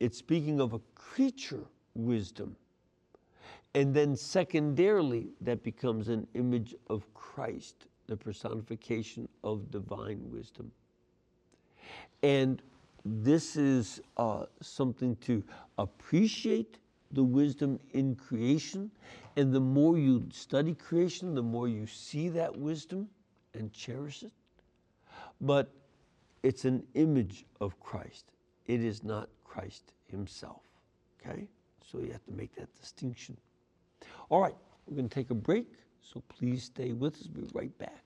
it's 0.00 0.18
speaking 0.18 0.60
of 0.60 0.72
a 0.72 0.80
creature 0.94 1.64
wisdom. 1.94 2.56
And 3.74 3.94
then, 3.94 4.16
secondarily, 4.16 5.28
that 5.40 5.62
becomes 5.62 6.08
an 6.08 6.26
image 6.34 6.74
of 6.90 7.12
Christ, 7.14 7.86
the 8.06 8.16
personification 8.16 9.28
of 9.44 9.70
divine 9.70 10.20
wisdom. 10.30 10.70
And 12.22 12.62
this 13.04 13.56
is 13.56 14.00
uh, 14.16 14.44
something 14.60 15.16
to 15.16 15.42
appreciate 15.78 16.78
the 17.10 17.22
wisdom 17.22 17.78
in 17.92 18.14
creation. 18.14 18.90
And 19.36 19.52
the 19.52 19.60
more 19.60 19.98
you 19.98 20.26
study 20.32 20.74
creation, 20.74 21.34
the 21.34 21.42
more 21.42 21.68
you 21.68 21.86
see 21.86 22.28
that 22.30 22.56
wisdom 22.56 23.08
and 23.54 23.72
cherish 23.72 24.22
it. 24.22 24.32
But 25.40 25.70
it's 26.42 26.64
an 26.64 26.82
image 26.94 27.44
of 27.60 27.78
Christ, 27.80 28.26
it 28.66 28.82
is 28.82 29.02
not 29.02 29.28
Christ 29.44 29.92
himself. 30.06 30.62
Okay? 31.20 31.48
So 31.84 31.98
you 31.98 32.12
have 32.12 32.24
to 32.24 32.32
make 32.32 32.54
that 32.56 32.74
distinction. 32.80 33.36
All 34.28 34.40
right, 34.40 34.54
we're 34.86 34.96
going 34.96 35.08
to 35.08 35.14
take 35.14 35.30
a 35.30 35.34
break, 35.34 35.66
so 36.00 36.22
please 36.28 36.64
stay 36.64 36.92
with 36.92 37.14
us. 37.14 37.28
We'll 37.34 37.46
be 37.46 37.50
right 37.54 37.78
back. 37.78 38.02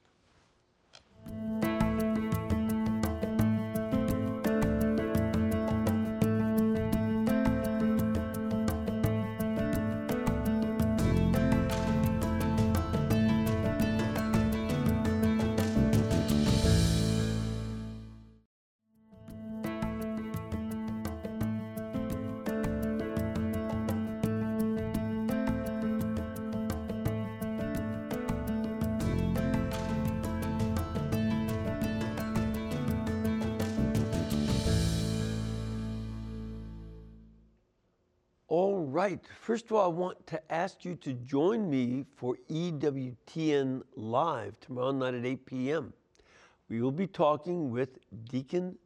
Right. 39.07 39.21
First 39.41 39.67
of 39.67 39.73
all, 39.73 39.85
I 39.85 39.95
want 39.95 40.27
to 40.27 40.53
ask 40.53 40.85
you 40.85 40.97
to 40.97 41.13
join 41.13 41.71
me 41.71 42.05
for 42.17 42.37
EWTN 42.51 43.83
Live 43.95 44.59
tomorrow 44.59 44.91
night 44.91 45.15
at 45.15 45.25
8 45.25 45.47
p.m. 45.47 45.93
We 46.69 46.83
will 46.83 46.91
be 46.91 47.07
talking 47.07 47.71
with 47.71 47.99
Deacon 48.29 48.77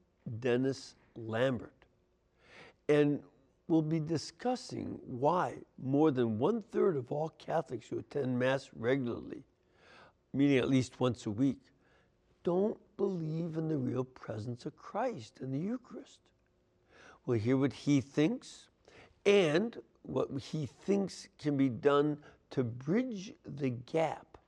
Dennis 0.40 0.96
Lambert. 1.16 1.72
And 2.90 3.20
we'll 3.66 3.80
be 3.80 3.98
discussing 3.98 4.98
why 5.06 5.54
more 5.82 6.10
than 6.10 6.38
one 6.38 6.64
third 6.70 6.98
of 6.98 7.10
all 7.10 7.30
Catholics 7.38 7.86
who 7.88 7.98
attend 7.98 8.38
Mass 8.38 8.68
regularly, 8.76 9.44
meaning 10.34 10.58
at 10.58 10.68
least 10.68 11.00
once 11.00 11.24
a 11.24 11.30
week, 11.30 11.60
don't 12.44 12.76
believe 12.98 13.56
in 13.56 13.68
the 13.68 13.78
real 13.78 14.04
presence 14.04 14.66
of 14.66 14.76
Christ 14.76 15.38
in 15.40 15.50
the 15.50 15.58
Eucharist. 15.58 16.18
We'll 17.24 17.38
hear 17.38 17.56
what 17.56 17.72
he 17.72 18.02
thinks 18.02 18.68
and 19.26 19.76
what 20.11 20.28
he 20.40 20.66
thinks 20.66 21.28
can 21.38 21.56
be 21.56 21.68
done 21.68 22.18
to 22.50 22.64
bridge 22.64 23.32
the 23.44 23.70
gap 23.70 24.38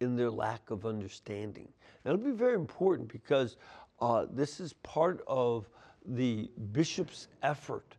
in 0.00 0.16
their 0.16 0.30
lack 0.30 0.70
of 0.70 0.86
understanding. 0.86 1.68
That'll 2.02 2.18
be 2.18 2.30
very 2.30 2.54
important 2.54 3.08
because 3.08 3.56
uh, 4.00 4.26
this 4.30 4.60
is 4.60 4.72
part 4.74 5.22
of 5.26 5.68
the 6.06 6.50
bishop's 6.72 7.28
effort 7.42 7.96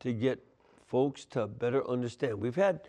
to 0.00 0.12
get 0.12 0.44
folks 0.86 1.24
to 1.24 1.46
better 1.46 1.88
understand. 1.88 2.34
We've 2.34 2.56
had, 2.56 2.80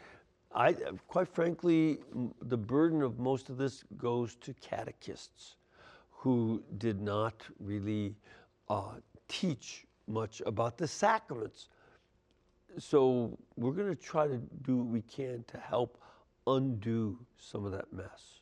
I 0.54 0.74
quite 1.08 1.28
frankly, 1.28 2.00
the 2.42 2.58
burden 2.58 3.02
of 3.02 3.20
most 3.20 3.50
of 3.50 3.58
this 3.58 3.84
goes 3.98 4.36
to 4.42 4.54
catechists 4.56 5.56
who 6.10 6.62
did 6.78 7.02
not 7.02 7.34
really 7.60 8.16
uh, 8.70 8.96
teach 9.28 9.86
much 10.08 10.42
about 10.46 10.78
the 10.78 10.88
sacraments 10.88 11.70
so 12.78 13.38
we're 13.56 13.72
going 13.72 13.90
to 13.90 14.02
try 14.02 14.28
to 14.28 14.38
do 14.64 14.78
what 14.78 14.88
we 14.88 15.02
can 15.02 15.44
to 15.48 15.58
help 15.58 16.02
undo 16.48 17.18
some 17.38 17.66
of 17.66 17.72
that 17.72 17.92
mess 17.92 18.42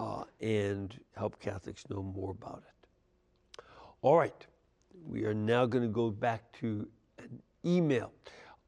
uh, 0.00 0.24
and 0.40 0.98
help 1.16 1.38
Catholics 1.40 1.84
know 1.90 2.02
more 2.02 2.30
about 2.30 2.62
it. 2.66 3.62
All 4.02 4.16
right, 4.16 4.46
we 5.06 5.24
are 5.24 5.34
now 5.34 5.66
going 5.66 5.82
to 5.82 5.88
go 5.90 6.10
back 6.10 6.52
to 6.60 6.88
an 7.18 7.42
email. 7.64 8.12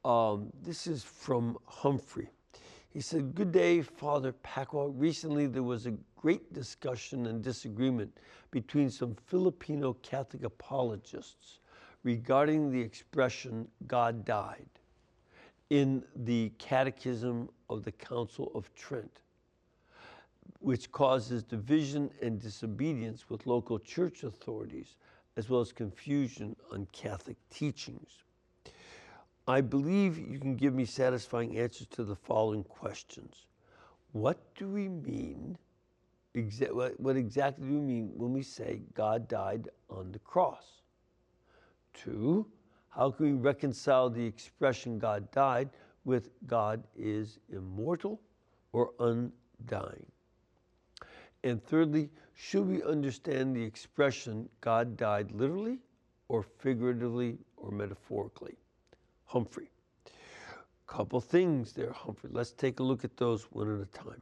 Um, 0.04 0.50
this 0.62 0.86
is 0.86 1.04
from 1.04 1.56
Humphrey. 1.66 2.30
He 2.88 3.00
said, 3.00 3.34
Good 3.34 3.52
day, 3.52 3.82
Father 3.82 4.34
Pacwa. 4.44 4.92
Recently, 4.96 5.46
there 5.46 5.62
was 5.62 5.86
a 5.86 5.94
great 6.16 6.52
discussion 6.52 7.26
and 7.26 7.42
disagreement 7.42 8.18
between 8.50 8.90
some 8.90 9.14
Filipino 9.26 9.92
Catholic 10.02 10.42
apologists 10.42 11.60
regarding 12.02 12.72
the 12.72 12.80
expression 12.80 13.68
God 13.86 14.24
died 14.24 14.66
in 15.70 16.02
the 16.16 16.52
Catechism 16.58 17.48
of 17.68 17.84
the 17.84 17.92
Council 17.92 18.50
of 18.54 18.72
Trent, 18.74 19.20
which 20.58 20.90
causes 20.92 21.44
division 21.44 22.10
and 22.20 22.40
disobedience 22.40 23.30
with 23.30 23.46
local 23.46 23.78
church 23.78 24.24
authorities, 24.24 24.96
as 25.36 25.48
well 25.48 25.60
as 25.60 25.72
confusion 25.72 26.56
on 26.72 26.86
Catholic 26.92 27.36
teachings. 27.50 28.24
I 29.46 29.60
believe 29.60 30.18
you 30.18 30.38
can 30.38 30.56
give 30.56 30.74
me 30.74 30.84
satisfying 30.84 31.56
answers 31.56 31.86
to 31.88 32.04
the 32.04 32.16
following 32.16 32.64
questions. 32.64 33.46
What 34.12 34.38
do 34.56 34.68
we 34.68 34.88
mean? 34.88 35.56
Exa- 36.34 36.98
what 36.98 37.16
exactly 37.16 37.66
do 37.66 37.74
we 37.74 37.80
mean 37.80 38.12
when 38.14 38.32
we 38.32 38.42
say 38.42 38.82
God 38.94 39.28
died 39.28 39.68
on 39.88 40.12
the 40.12 40.18
cross? 40.20 40.82
Two, 41.94 42.46
how 42.90 43.10
can 43.10 43.26
we 43.26 43.32
reconcile 43.32 44.10
the 44.10 44.24
expression 44.24 44.98
God 44.98 45.30
died 45.30 45.70
with 46.04 46.30
God 46.46 46.82
is 46.96 47.38
immortal 47.52 48.20
or 48.72 48.90
undying? 48.98 50.06
And 51.44 51.64
thirdly, 51.64 52.10
should 52.34 52.66
we 52.68 52.82
understand 52.82 53.54
the 53.54 53.62
expression 53.62 54.48
God 54.60 54.96
died 54.96 55.30
literally 55.32 55.78
or 56.28 56.42
figuratively 56.42 57.38
or 57.56 57.70
metaphorically? 57.70 58.56
Humphrey. 59.26 59.70
Couple 60.86 61.20
things 61.20 61.72
there, 61.72 61.92
Humphrey. 61.92 62.30
Let's 62.32 62.50
take 62.50 62.80
a 62.80 62.82
look 62.82 63.04
at 63.04 63.16
those 63.16 63.44
one 63.52 63.72
at 63.72 63.80
a 63.80 64.04
time. 64.04 64.20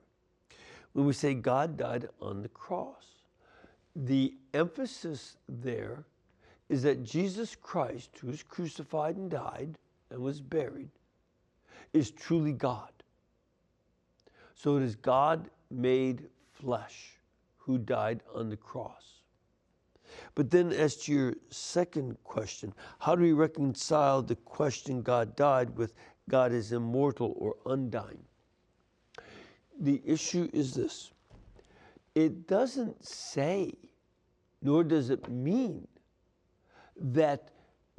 When 0.92 1.06
we 1.06 1.14
say 1.14 1.32
God 1.32 1.76
died 1.76 2.08
on 2.20 2.42
the 2.42 2.48
cross, 2.48 3.22
the 3.96 4.34
emphasis 4.52 5.38
there 5.48 6.04
is 6.68 6.82
that 6.82 7.02
Jesus 7.04 7.56
Christ, 7.56 8.10
who 8.20 8.28
was 8.28 8.42
crucified 8.42 9.16
and 9.16 9.30
died 9.30 9.78
and 10.10 10.20
was 10.20 10.40
buried, 10.40 10.90
is 11.92 12.10
truly 12.10 12.52
God. 12.52 12.92
So 14.54 14.76
it 14.76 14.82
is 14.82 14.94
God 14.96 15.50
made 15.70 16.28
flesh 16.52 17.14
who 17.56 17.78
died 17.78 18.22
on 18.34 18.48
the 18.48 18.56
cross. 18.56 19.22
But 20.34 20.50
then, 20.50 20.72
as 20.72 20.96
to 20.96 21.12
your 21.12 21.34
second 21.50 22.16
question, 22.24 22.72
how 22.98 23.14
do 23.14 23.22
we 23.22 23.32
reconcile 23.32 24.22
the 24.22 24.36
question 24.36 25.02
God 25.02 25.36
died 25.36 25.76
with 25.76 25.94
God 26.28 26.52
is 26.52 26.72
immortal 26.72 27.34
or 27.36 27.56
undying? 27.66 28.24
The 29.80 30.02
issue 30.04 30.48
is 30.52 30.74
this 30.74 31.10
it 32.14 32.46
doesn't 32.46 33.06
say, 33.06 33.72
nor 34.62 34.82
does 34.82 35.10
it 35.10 35.28
mean 35.28 35.86
that 37.00 37.50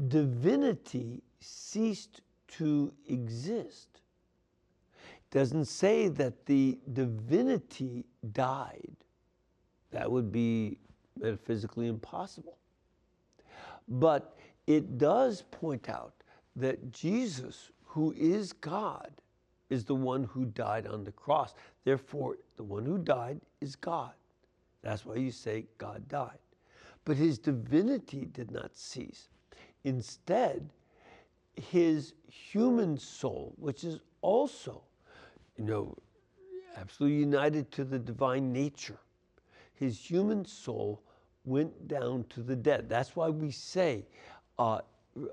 divinity 0.08 1.22
ceased 1.40 2.22
to 2.48 2.94
exist. 3.08 4.02
It 5.04 5.32
doesn't 5.32 5.66
say 5.66 6.08
that 6.10 6.46
the 6.46 6.78
divinity 6.94 8.06
died. 8.32 8.96
That 9.92 10.12
would 10.12 10.32
be 10.32 10.78
metaphysically 11.20 11.88
impossible. 11.88 12.58
But 13.88 14.38
it 14.68 14.98
does 14.98 15.44
point 15.52 15.90
out 15.90 16.14
that 16.56 16.92
Jesus, 16.92 17.72
who 17.84 18.14
is 18.18 18.54
God, 18.54 19.12
is 19.70 19.86
the 19.86 19.96
one 19.96 20.24
who 20.24 20.46
died 20.46 20.88
on 20.88 21.04
the 21.04 21.12
cross. 21.12 21.54
Therefore, 21.84 22.38
the 22.58 22.64
one 22.64 22.86
who 22.86 22.98
died 22.98 23.40
is 23.62 23.76
God. 23.76 24.12
That's 24.82 25.06
why 25.06 25.16
you 25.16 25.32
say 25.32 25.66
God 25.78 26.08
died. 26.08 26.38
But 27.06 27.18
his 27.18 27.38
divinity 27.40 28.26
did 28.26 28.52
not 28.52 28.76
cease. 28.76 29.30
Instead, 29.84 30.70
his 31.56 32.14
human 32.28 32.98
soul, 32.98 33.54
which 33.58 33.84
is 33.84 34.00
also, 34.22 34.84
you 35.58 35.66
know, 35.66 35.96
absolutely 36.78 37.18
united 37.18 37.72
to 37.72 37.84
the 37.84 38.00
divine 38.00 38.52
nature, 38.52 39.00
his 39.74 40.00
human 40.00 40.46
soul 40.46 41.02
went 41.46 41.88
down 41.88 42.26
to 42.30 42.42
the 42.42 42.56
dead. 42.56 42.90
That's 42.90 43.16
why 43.16 43.30
we 43.30 43.52
say, 43.52 44.06
uh, 44.58 44.82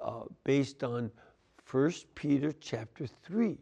uh, 0.03 0.23
based 0.45 0.83
on 0.85 1.11
1 1.71 1.93
Peter 2.15 2.53
chapter 2.61 3.07
3, 3.25 3.59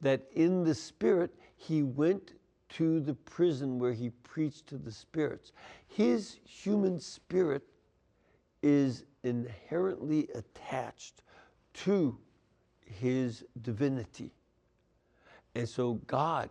that 0.00 0.22
in 0.34 0.64
the 0.64 0.74
Spirit 0.74 1.34
he 1.56 1.82
went 1.82 2.32
to 2.68 3.00
the 3.00 3.14
prison 3.14 3.78
where 3.78 3.92
he 3.92 4.10
preached 4.10 4.66
to 4.68 4.76
the 4.76 4.92
spirits. 4.92 5.52
His 5.88 6.38
human 6.44 7.00
spirit 7.00 7.62
is 8.62 9.04
inherently 9.22 10.28
attached 10.34 11.22
to 11.74 12.18
his 12.84 13.44
divinity. 13.62 14.32
And 15.54 15.68
so 15.68 15.94
God 16.06 16.50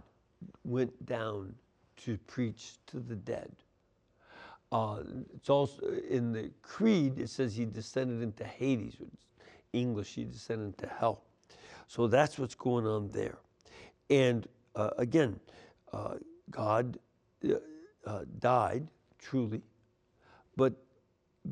went 0.64 1.06
down 1.06 1.54
to 1.98 2.18
preach 2.28 2.76
to 2.88 3.00
the 3.00 3.16
dead. 3.16 3.52
Uh, 4.72 5.00
it's 5.34 5.50
also 5.50 5.82
in 6.10 6.34
the 6.34 6.52
creed, 6.62 7.20
it 7.20 7.30
says 7.30 7.56
he 7.56 7.66
descended 7.66 8.22
into 8.22 8.44
Hades. 8.44 8.96
English, 9.74 10.16
he 10.16 10.24
descended 10.24 10.68
into 10.68 10.88
hell. 10.88 11.24
So 11.88 12.08
that's 12.08 12.40
what's 12.40 12.56
going 12.56 12.88
on 12.88 13.10
there. 13.10 13.38
And 14.10 14.48
uh, 14.76 14.92
again, 14.98 15.40
uh, 15.94 16.16
God 16.52 16.98
uh, 17.48 17.56
uh, 18.06 18.22
died 18.40 18.88
truly, 19.20 19.62
but 20.56 20.74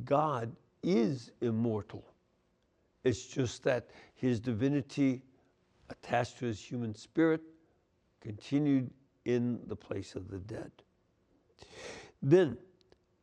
God 0.06 0.56
is 0.82 1.32
immortal. 1.42 2.04
It's 3.04 3.26
just 3.26 3.64
that 3.64 3.90
his 4.16 4.40
divinity 4.40 5.22
attached 5.90 6.40
to 6.40 6.46
his 6.46 6.60
human 6.60 6.96
spirit 6.96 7.42
continued 8.22 8.90
in 9.26 9.60
the 9.68 9.76
place 9.76 10.16
of 10.16 10.30
the 10.30 10.40
dead. 10.40 10.72
Then, 12.22 12.58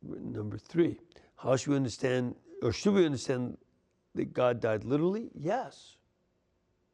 number 0.03 0.57
three, 0.57 0.99
how 1.35 1.55
should 1.55 1.69
we 1.71 1.75
understand, 1.75 2.35
or 2.61 2.71
should 2.71 2.93
we 2.93 3.05
understand 3.05 3.57
that 4.15 4.33
God 4.33 4.59
died 4.59 4.83
literally? 4.83 5.29
Yes. 5.33 5.97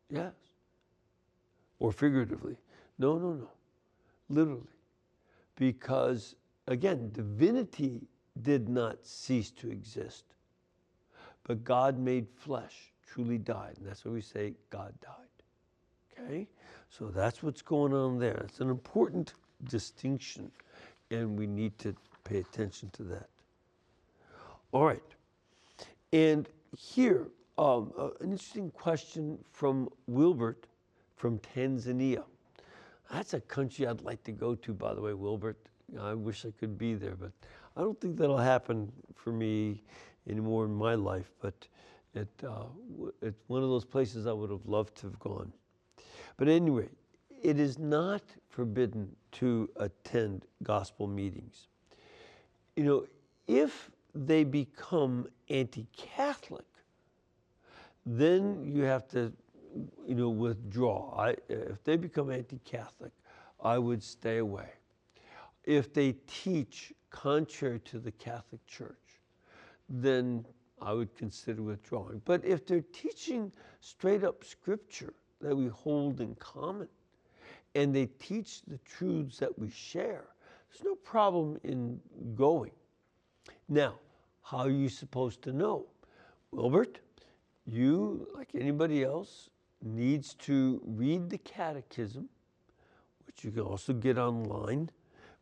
Yes. 0.10 0.34
Or 1.80 1.92
figuratively? 1.92 2.58
No, 2.98 3.18
no, 3.18 3.34
no. 3.34 3.50
Literally. 4.30 4.68
Because, 5.56 6.36
again, 6.68 7.10
divinity 7.14 8.02
did 8.42 8.70
not 8.70 9.06
cease 9.06 9.52
to 9.52 9.70
exist. 9.70 10.24
But 11.44 11.64
God 11.64 11.98
made 11.98 12.28
flesh, 12.30 12.92
truly 13.06 13.38
died. 13.38 13.76
And 13.78 13.88
that's 13.88 14.04
why 14.06 14.12
we 14.12 14.22
say 14.22 14.54
God 14.70 14.94
died. 15.02 16.26
Okay? 16.26 16.48
So 16.90 17.08
that's 17.08 17.42
what's 17.42 17.62
going 17.62 17.94
on 17.94 18.20
there. 18.20 18.46
It's 18.48 18.60
an 18.60 18.70
important 18.70 19.34
distinction, 19.64 20.52
and 21.10 21.38
we 21.38 21.48
need 21.48 21.78
to 21.80 21.96
pay 22.24 22.40
attention 22.40 22.90
to 22.94 23.04
that. 23.04 23.30
All 24.72 24.86
right. 24.86 25.02
And 26.12 26.48
here, 26.78 27.28
um, 27.58 27.92
uh, 27.98 28.10
an 28.20 28.32
interesting 28.32 28.72
question 28.72 29.38
from 29.52 29.90
Wilbert 30.08 30.68
from 31.16 31.40
Tanzania. 31.40 32.24
That's 33.12 33.34
a 33.34 33.42
country 33.42 33.88
I'd 33.88 34.02
like 34.02 34.24
to 34.24 34.32
go 34.32 34.56
to, 34.56 34.74
by 34.74 34.94
the 34.94 35.02
way, 35.02 35.14
Wilbert. 35.14 35.58
I 36.00 36.14
wish 36.14 36.46
I 36.46 36.52
could 36.60 36.78
be 36.78 36.94
there, 36.94 37.16
but 37.16 37.32
I 37.76 37.82
don't 37.82 38.00
think 38.00 38.18
that'll 38.18 38.38
happen 38.38 38.92
for 39.16 39.32
me 39.32 39.84
anymore 40.30 40.66
in 40.66 40.74
my 40.74 40.96
life. 40.96 41.32
But 41.42 41.68
it, 42.14 42.28
uh, 42.46 42.66
it's 43.22 43.44
one 43.48 43.64
of 43.64 43.70
those 43.70 43.86
places 43.86 44.28
I 44.28 44.34
would 44.34 44.50
have 44.50 44.66
loved 44.66 44.96
to 44.98 45.08
have 45.08 45.20
gone. 45.20 45.54
But 46.36 46.50
anyway, 46.50 46.90
it 47.42 47.60
is 47.60 47.78
not 47.78 48.22
forbidden 48.50 49.16
to 49.34 49.70
attend 49.78 50.46
gospel 50.64 51.08
meetings. 51.08 51.68
You 52.76 52.84
know, 52.84 53.06
if 53.48 53.90
they 54.14 54.44
become 54.44 55.28
anti 55.50 55.88
Catholic, 55.96 56.66
then 58.06 58.64
you 58.66 58.84
have 58.84 59.08
to, 59.10 59.32
you 60.08 60.16
know, 60.16 60.30
withdraw. 60.30 61.14
I, 61.18 61.36
if 61.50 61.84
they 61.84 61.98
become 61.98 62.32
anti 62.32 62.60
Catholic, 62.60 63.12
I 63.62 63.78
would 63.78 64.04
stay 64.04 64.38
away. 64.38 64.70
If 65.64 65.94
they 65.94 66.14
teach 66.28 66.94
contrary 67.10 67.80
to 67.86 68.00
the 68.00 68.12
Catholic 68.12 68.66
Church, 68.68 69.22
then 69.90 70.46
I 70.82 70.94
would 70.94 71.16
consider 71.16 71.62
withdrawing. 71.62 72.22
But 72.26 72.46
if 72.46 72.66
they're 72.66 72.84
teaching 72.94 73.52
straight 73.82 74.24
up 74.24 74.44
scripture 74.44 75.14
that 75.42 75.56
we 75.56 75.68
hold 75.68 76.22
in 76.22 76.36
common, 76.36 76.88
and 77.76 77.96
they 77.96 78.08
teach 78.20 78.62
the 78.64 78.78
truths 78.80 79.38
that 79.38 79.58
we 79.58 79.70
share, 79.70 80.26
there's 80.70 80.84
no 80.84 80.96
problem 80.96 81.60
in 81.64 82.00
going. 82.36 82.72
Now, 83.70 83.96
how 84.42 84.60
are 84.60 84.70
you 84.70 84.90
supposed 84.90 85.42
to 85.44 85.54
know? 85.54 85.86
Wilbert, 86.52 87.00
you, 87.66 88.28
like 88.34 88.50
anybody 88.56 89.04
else, 89.04 89.50
needs 89.84 90.34
to 90.36 90.82
read 90.86 91.30
the 91.30 91.38
catechism, 91.38 92.30
which 93.26 93.44
you 93.44 93.52
can 93.52 93.62
also 93.62 93.94
get 93.94 94.18
online, 94.18 94.90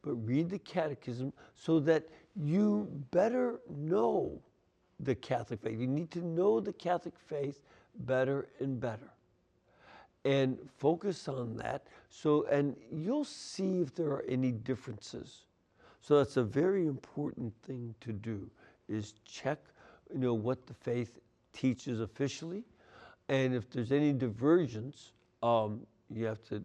but 0.02 0.16
read 0.26 0.50
the 0.50 0.60
catechism 0.60 1.34
so 1.56 1.80
that 1.80 2.08
you 2.36 2.88
better 3.12 3.60
know 3.70 4.42
the 5.00 5.16
Catholic 5.16 5.62
faith. 5.62 5.80
You 5.80 5.88
need 5.88 6.12
to 6.12 6.22
know 6.26 6.60
the 6.60 6.74
Catholic 6.74 7.16
faith 7.18 7.62
better 8.00 8.48
and 8.60 8.80
better. 8.80 9.10
And 10.24 10.58
focus 10.78 11.28
on 11.28 11.56
that. 11.58 11.88
So, 12.10 12.46
and 12.48 12.76
you'll 12.92 13.26
see 13.26 13.82
if 13.82 13.94
there 13.94 14.08
are 14.08 14.26
any 14.28 14.52
differences. 14.52 15.46
So 16.02 16.18
that's 16.18 16.38
a 16.38 16.44
very 16.44 16.88
important 16.88 17.54
thing 17.64 17.94
to 18.02 18.12
do 18.12 18.50
is 18.88 19.14
check, 19.26 19.60
you 20.12 20.20
know, 20.20 20.34
what 20.34 20.66
the 20.66 20.74
faith 20.74 21.20
teaches 21.54 22.00
officially. 22.00 22.64
And 23.30 23.54
if 23.56 23.70
there's 23.70 23.92
any 23.92 24.14
divergence, 24.14 25.12
um, 25.42 25.86
you 26.10 26.26
have 26.26 26.44
to, 26.50 26.56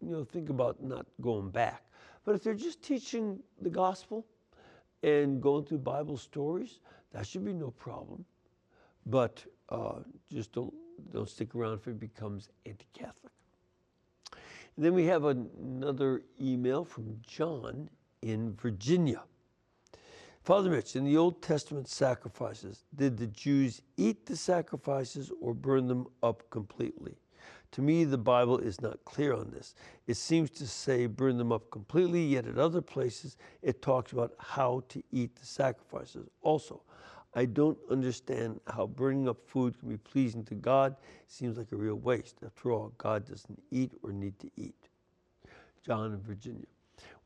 you 0.00 0.10
know, 0.10 0.24
think 0.24 0.48
about 0.48 0.82
not 0.82 1.06
going 1.20 1.50
back. 1.50 1.82
But 2.24 2.34
if 2.34 2.42
they're 2.42 2.54
just 2.54 2.82
teaching 2.82 3.40
the 3.60 3.70
gospel 3.70 4.26
and 5.02 5.40
going 5.40 5.64
through 5.64 5.78
Bible 5.78 6.16
stories, 6.16 6.80
that 7.12 7.26
should 7.26 7.44
be 7.44 7.52
no 7.52 7.70
problem. 7.70 8.24
But 9.06 9.44
uh, 9.68 10.00
just 10.30 10.52
don't 10.52 10.74
don't 11.12 11.28
stick 11.28 11.54
around 11.54 11.74
if 11.74 11.86
it 11.86 12.00
becomes 12.00 12.50
anti-Catholic. 12.66 13.32
Then 14.76 14.94
we 14.94 15.04
have 15.06 15.24
another 15.24 16.22
email 16.40 16.84
from 16.84 17.18
John 17.26 17.88
in 18.22 18.54
Virginia. 18.54 19.22
Father 20.48 20.70
Mitch, 20.70 20.96
in 20.96 21.04
the 21.04 21.18
Old 21.18 21.42
Testament 21.42 21.88
sacrifices, 21.88 22.84
did 22.94 23.18
the 23.18 23.26
Jews 23.26 23.82
eat 23.98 24.24
the 24.24 24.34
sacrifices 24.34 25.30
or 25.42 25.52
burn 25.52 25.88
them 25.88 26.06
up 26.22 26.48
completely? 26.48 27.18
To 27.72 27.82
me, 27.82 28.04
the 28.04 28.16
Bible 28.16 28.56
is 28.56 28.80
not 28.80 29.04
clear 29.04 29.34
on 29.34 29.50
this. 29.50 29.74
It 30.06 30.14
seems 30.14 30.48
to 30.52 30.66
say 30.66 31.04
burn 31.04 31.36
them 31.36 31.52
up 31.52 31.70
completely, 31.70 32.24
yet 32.24 32.46
at 32.46 32.56
other 32.56 32.80
places 32.80 33.36
it 33.60 33.82
talks 33.82 34.12
about 34.12 34.32
how 34.38 34.84
to 34.88 35.02
eat 35.12 35.36
the 35.36 35.44
sacrifices. 35.44 36.30
Also, 36.40 36.80
I 37.34 37.44
don't 37.44 37.76
understand 37.90 38.58
how 38.68 38.86
burning 38.86 39.28
up 39.28 39.46
food 39.46 39.78
can 39.78 39.90
be 39.90 39.98
pleasing 39.98 40.46
to 40.46 40.54
God. 40.54 40.92
It 40.92 41.30
seems 41.30 41.58
like 41.58 41.72
a 41.72 41.76
real 41.76 41.96
waste. 41.96 42.36
After 42.42 42.72
all, 42.72 42.94
God 42.96 43.28
doesn't 43.28 43.62
eat 43.70 43.92
or 44.02 44.12
need 44.12 44.38
to 44.38 44.48
eat. 44.56 44.88
John 45.84 46.14
in 46.14 46.22
Virginia. 46.22 46.64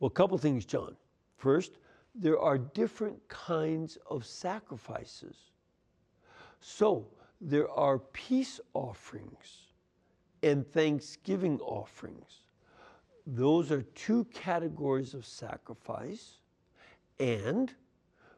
Well, 0.00 0.08
a 0.08 0.10
couple 0.10 0.36
things, 0.38 0.64
John. 0.64 0.96
First, 1.36 1.78
there 2.14 2.38
are 2.38 2.58
different 2.58 3.16
kinds 3.28 3.98
of 4.08 4.24
sacrifices. 4.24 5.36
So 6.60 7.06
there 7.40 7.70
are 7.70 7.98
peace 7.98 8.60
offerings 8.74 9.66
and 10.42 10.66
thanksgiving 10.66 11.58
offerings. 11.60 12.42
Those 13.26 13.70
are 13.70 13.82
two 13.82 14.24
categories 14.32 15.14
of 15.14 15.24
sacrifice. 15.24 16.38
And 17.18 17.72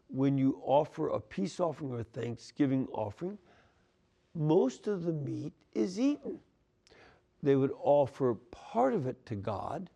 when 0.08 0.38
you 0.38 0.60
offer 0.62 1.08
a 1.08 1.20
peace 1.20 1.58
offering 1.58 1.92
or 1.92 2.02
thanksgiving 2.02 2.86
offering, 2.92 3.38
most 4.34 4.86
of 4.86 5.04
the 5.04 5.12
meat 5.12 5.52
is 5.74 5.98
eaten. 5.98 6.38
They 7.42 7.56
would 7.56 7.72
offer 7.78 8.34
part 8.50 8.94
of 8.94 9.06
it 9.06 9.24
to 9.26 9.34
God 9.34 9.90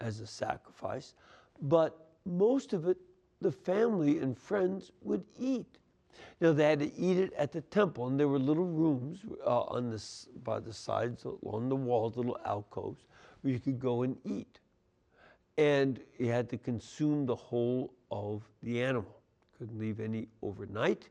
as 0.00 0.20
a 0.20 0.26
sacrifice, 0.26 1.14
but 1.62 2.09
most 2.24 2.72
of 2.72 2.86
it 2.86 2.98
the 3.40 3.50
family 3.50 4.18
and 4.18 4.36
friends 4.36 4.92
would 5.02 5.24
eat. 5.38 5.78
Now 6.40 6.52
they 6.52 6.64
had 6.64 6.80
to 6.80 6.94
eat 6.94 7.18
it 7.18 7.32
at 7.34 7.52
the 7.52 7.60
temple, 7.62 8.06
and 8.06 8.18
there 8.18 8.28
were 8.28 8.38
little 8.38 8.66
rooms 8.66 9.20
uh, 9.46 9.62
on 9.62 9.90
this 9.90 10.28
by 10.44 10.60
the 10.60 10.72
sides 10.72 11.24
along 11.24 11.68
the 11.68 11.76
walls, 11.76 12.16
little 12.16 12.38
alcoves 12.44 13.04
where 13.40 13.52
you 13.52 13.58
could 13.58 13.78
go 13.78 14.02
and 14.02 14.16
eat. 14.24 14.60
And 15.58 16.00
you 16.18 16.28
had 16.28 16.48
to 16.50 16.58
consume 16.58 17.26
the 17.26 17.34
whole 17.34 17.92
of 18.10 18.42
the 18.62 18.82
animal. 18.82 19.20
Couldn't 19.58 19.78
leave 19.78 20.00
any 20.00 20.28
overnight, 20.42 21.08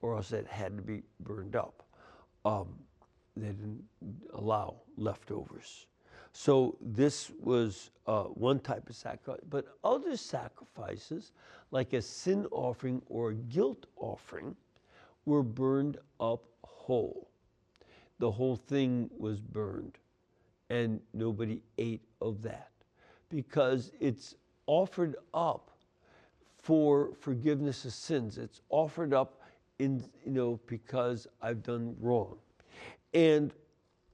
or 0.00 0.16
else 0.16 0.32
it 0.32 0.46
had 0.46 0.76
to 0.76 0.82
be 0.82 1.02
burned 1.20 1.56
up. 1.56 1.84
Um, 2.44 2.78
they 3.36 3.48
didn't 3.48 3.84
allow 4.34 4.76
leftovers. 4.96 5.86
So 6.40 6.76
this 6.80 7.32
was 7.42 7.90
uh, 8.06 8.22
one 8.22 8.60
type 8.60 8.88
of 8.88 8.94
sacrifice. 8.94 9.40
But 9.50 9.66
other 9.82 10.16
sacrifices, 10.16 11.32
like 11.72 11.94
a 11.94 12.00
sin 12.00 12.46
offering 12.52 13.02
or 13.06 13.30
a 13.30 13.34
guilt 13.34 13.86
offering, 13.96 14.54
were 15.24 15.42
burned 15.42 15.98
up 16.20 16.44
whole. 16.62 17.28
The 18.20 18.30
whole 18.30 18.54
thing 18.54 19.10
was 19.18 19.40
burned, 19.40 19.98
and 20.70 21.00
nobody 21.12 21.60
ate 21.76 22.04
of 22.20 22.40
that 22.42 22.70
because 23.30 23.90
it's 23.98 24.36
offered 24.68 25.16
up 25.34 25.72
for 26.56 27.14
forgiveness 27.18 27.84
of 27.84 27.92
sins. 27.92 28.38
It's 28.38 28.60
offered 28.68 29.12
up 29.12 29.40
in 29.80 30.04
you 30.24 30.30
know 30.30 30.60
because 30.68 31.26
I've 31.42 31.64
done 31.64 31.96
wrong. 31.98 32.38
And 33.12 33.52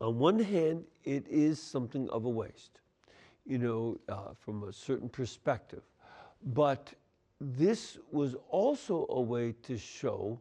on 0.04 0.18
one 0.18 0.38
hand, 0.38 0.84
it 1.04 1.26
is 1.28 1.58
something 1.58 2.10
of 2.10 2.26
a 2.26 2.28
waste, 2.28 2.80
you 3.46 3.56
know, 3.56 3.98
uh, 4.10 4.34
from 4.38 4.64
a 4.64 4.72
certain 4.72 5.08
perspective. 5.08 5.82
But 6.44 6.92
this 7.40 7.96
was 8.12 8.36
also 8.50 9.06
a 9.08 9.20
way 9.20 9.54
to 9.62 9.78
show 9.78 10.38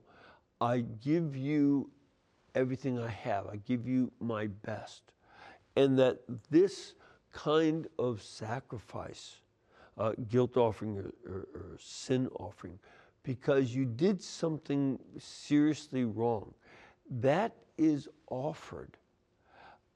I 0.59 0.79
give 1.01 1.37
you 1.37 1.89
everything 2.55 2.99
I 2.99 3.07
have, 3.07 3.47
I 3.47 3.55
give 3.55 3.87
you 3.87 4.11
my 4.19 4.47
best. 4.47 5.01
And 5.77 5.97
that 5.97 6.19
this 6.49 6.93
kind 7.31 7.87
of 7.97 8.21
sacrifice, 8.21 9.37
uh, 9.97 10.11
guilt 10.29 10.57
offering 10.57 10.97
or, 10.97 11.13
or, 11.25 11.47
or 11.55 11.77
sin 11.79 12.27
offering, 12.37 12.77
because 13.23 13.73
you 13.73 13.85
did 13.85 14.21
something 14.21 14.99
seriously 15.17 16.03
wrong, 16.03 16.53
that 17.09 17.55
is 17.77 18.09
offered 18.29 18.97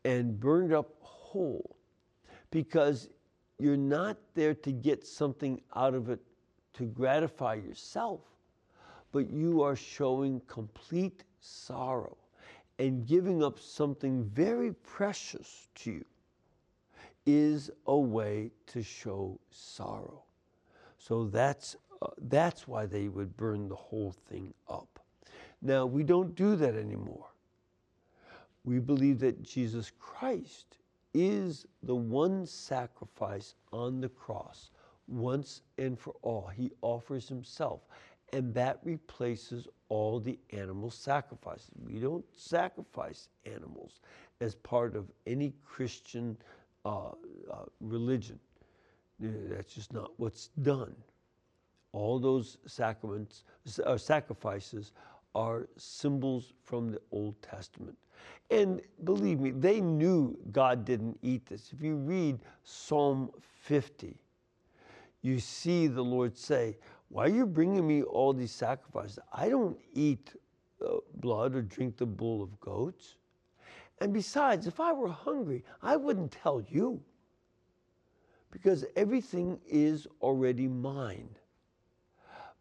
and 0.08 0.40
burned 0.40 0.72
up 0.72 0.94
whole 1.02 1.76
because 2.50 3.10
you're 3.60 3.76
not 3.76 4.16
there 4.36 4.54
to 4.54 4.72
get 4.72 5.06
something 5.06 5.60
out 5.76 5.94
of 5.94 6.10
it 6.10 6.22
to 6.72 6.86
gratify 6.86 7.56
yourself, 7.56 8.22
but 9.12 9.30
you 9.30 9.62
are 9.62 9.76
showing 9.76 10.40
complete 10.48 11.26
sorrow 11.42 12.16
and 12.80 13.06
giving 13.06 13.44
up 13.44 13.60
something 13.60 14.24
very 14.34 14.72
precious 14.72 15.68
to 15.76 15.92
you 15.92 16.06
is 17.26 17.70
a 17.88 17.98
way 17.98 18.50
to 18.68 18.82
show 18.82 19.38
sorrow. 19.52 20.24
So 20.98 21.26
that's, 21.26 21.76
uh, 22.02 22.08
that's 22.30 22.66
why 22.66 22.86
they 22.86 23.10
would 23.10 23.36
burn 23.36 23.68
the 23.68 23.76
whole 23.76 24.14
thing 24.30 24.54
up. 24.70 25.02
Now, 25.62 25.86
we 25.86 26.04
don't 26.04 26.34
do 26.34 26.56
that 26.56 26.76
anymore. 26.76 27.26
We 28.68 28.80
believe 28.80 29.20
that 29.20 29.42
Jesus 29.44 29.94
Christ 29.98 30.80
is 31.14 31.66
the 31.84 31.96
one 31.96 32.46
sacrifice 32.46 33.56
on 33.72 34.02
the 34.02 34.10
cross 34.10 34.72
once 35.08 35.62
and 35.78 35.98
for 35.98 36.14
all. 36.22 36.48
He 36.54 36.74
offers 36.82 37.30
himself, 37.30 37.88
and 38.34 38.54
that 38.56 38.82
replaces 38.84 39.70
all 39.88 40.20
the 40.20 40.38
animal 40.52 40.92
sacrifices. 40.92 41.70
We 41.82 42.02
don't 42.02 42.26
sacrifice 42.36 43.30
animals 43.46 44.02
as 44.42 44.54
part 44.54 44.98
of 44.98 45.14
any 45.26 45.54
Christian 45.64 46.36
uh, 46.84 47.12
uh, 47.50 47.64
religion. 47.80 48.38
That's 49.18 49.74
just 49.76 49.94
not 49.94 50.12
what's 50.18 50.50
done. 50.62 50.94
All 51.94 52.20
those 52.20 52.58
sacraments, 52.66 53.46
uh, 53.86 53.96
sacrifices 53.96 54.92
are 55.36 55.70
symbols 55.78 56.52
from 56.66 56.92
the 56.92 57.00
Old 57.12 57.42
Testament. 57.42 57.98
And 58.50 58.82
believe 59.04 59.40
me, 59.40 59.52
they 59.52 59.82
knew 59.82 60.38
God 60.52 60.86
didn't 60.86 61.18
eat 61.22 61.46
this. 61.46 61.72
If 61.74 61.82
you 61.82 61.96
read 61.96 62.40
Psalm 62.64 63.30
50, 63.64 64.16
you 65.22 65.40
see 65.40 65.88
the 65.88 66.04
Lord 66.04 66.38
say, 66.38 66.78
Why 67.10 67.26
are 67.26 67.30
you 67.30 67.46
bringing 67.46 67.86
me 67.86 68.04
all 68.04 68.34
these 68.34 68.52
sacrifices? 68.52 69.20
I 69.34 69.50
don't 69.50 69.78
eat 69.94 70.34
uh, 70.86 70.98
blood 71.16 71.56
or 71.56 71.62
drink 71.62 71.98
the 71.98 72.06
bull 72.06 72.42
of 72.42 72.58
goats. 72.60 73.18
And 74.00 74.14
besides, 74.14 74.68
if 74.68 74.80
I 74.80 74.94
were 74.94 75.10
hungry, 75.10 75.64
I 75.82 75.96
wouldn't 75.96 76.32
tell 76.32 76.62
you 76.70 77.02
because 78.52 78.86
everything 78.96 79.60
is 79.68 80.08
already 80.22 80.68
mine. 80.68 81.30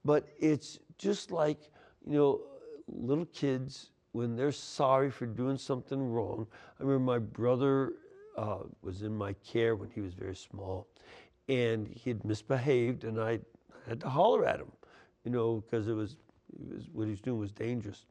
But 0.04 0.28
it's 0.38 0.78
just 0.98 1.30
like, 1.30 1.58
you 2.06 2.16
know, 2.16 2.40
little 2.88 3.26
kids 3.26 3.90
when 4.16 4.34
they're 4.34 4.50
sorry 4.50 5.10
for 5.10 5.26
doing 5.26 5.58
something 5.58 6.10
wrong. 6.10 6.46
I 6.80 6.82
remember 6.82 7.04
my 7.04 7.18
brother 7.18 7.92
uh, 8.38 8.60
was 8.80 9.02
in 9.02 9.14
my 9.14 9.34
care 9.34 9.76
when 9.76 9.90
he 9.90 10.00
was 10.00 10.14
very 10.14 10.34
small, 10.34 10.86
and 11.50 11.86
he 11.86 12.08
had 12.10 12.24
misbehaved, 12.24 13.04
and 13.04 13.20
I 13.20 13.40
had 13.86 14.00
to 14.00 14.08
holler 14.08 14.46
at 14.46 14.58
him, 14.58 14.72
you 15.24 15.30
know, 15.30 15.56
because 15.56 15.86
it 15.86 15.92
it 15.92 15.94
was 15.94 16.16
what 16.94 17.04
he 17.04 17.10
was 17.10 17.20
doing 17.20 17.38
was 17.38 17.52
dangerous. 17.52 18.06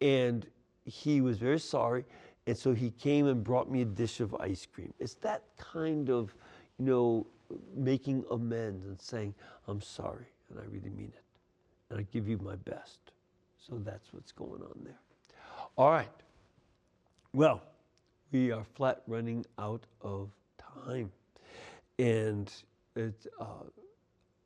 And 0.00 0.46
he 0.84 1.20
was 1.20 1.38
very 1.38 1.58
sorry, 1.58 2.04
and 2.46 2.56
so 2.56 2.72
he 2.72 2.90
came 2.92 3.26
and 3.26 3.42
brought 3.42 3.68
me 3.68 3.82
a 3.82 3.84
dish 3.84 4.20
of 4.20 4.32
ice 4.36 4.64
cream. 4.64 4.94
It's 5.00 5.14
that 5.14 5.42
kind 5.56 6.08
of, 6.08 6.34
you 6.78 6.84
know, 6.84 7.26
making 7.74 8.24
amends 8.30 8.86
and 8.86 9.00
saying, 9.00 9.34
I'm 9.66 9.80
sorry, 9.80 10.26
and 10.50 10.60
I 10.60 10.64
really 10.64 10.90
mean 10.90 11.12
it. 11.16 11.24
And 11.90 11.98
I 11.98 12.06
give 12.12 12.28
you 12.28 12.38
my 12.38 12.54
best. 12.54 13.00
So 13.58 13.80
that's 13.84 14.12
what's 14.12 14.30
going 14.30 14.62
on 14.62 14.78
there. 14.84 15.00
All 15.78 15.90
right. 15.90 16.08
Well, 17.34 17.62
we 18.32 18.50
are 18.50 18.64
flat 18.64 19.02
running 19.06 19.44
out 19.58 19.84
of 20.00 20.30
time. 20.58 21.12
And 21.98 22.50
it, 22.94 23.26
uh, 23.38 23.68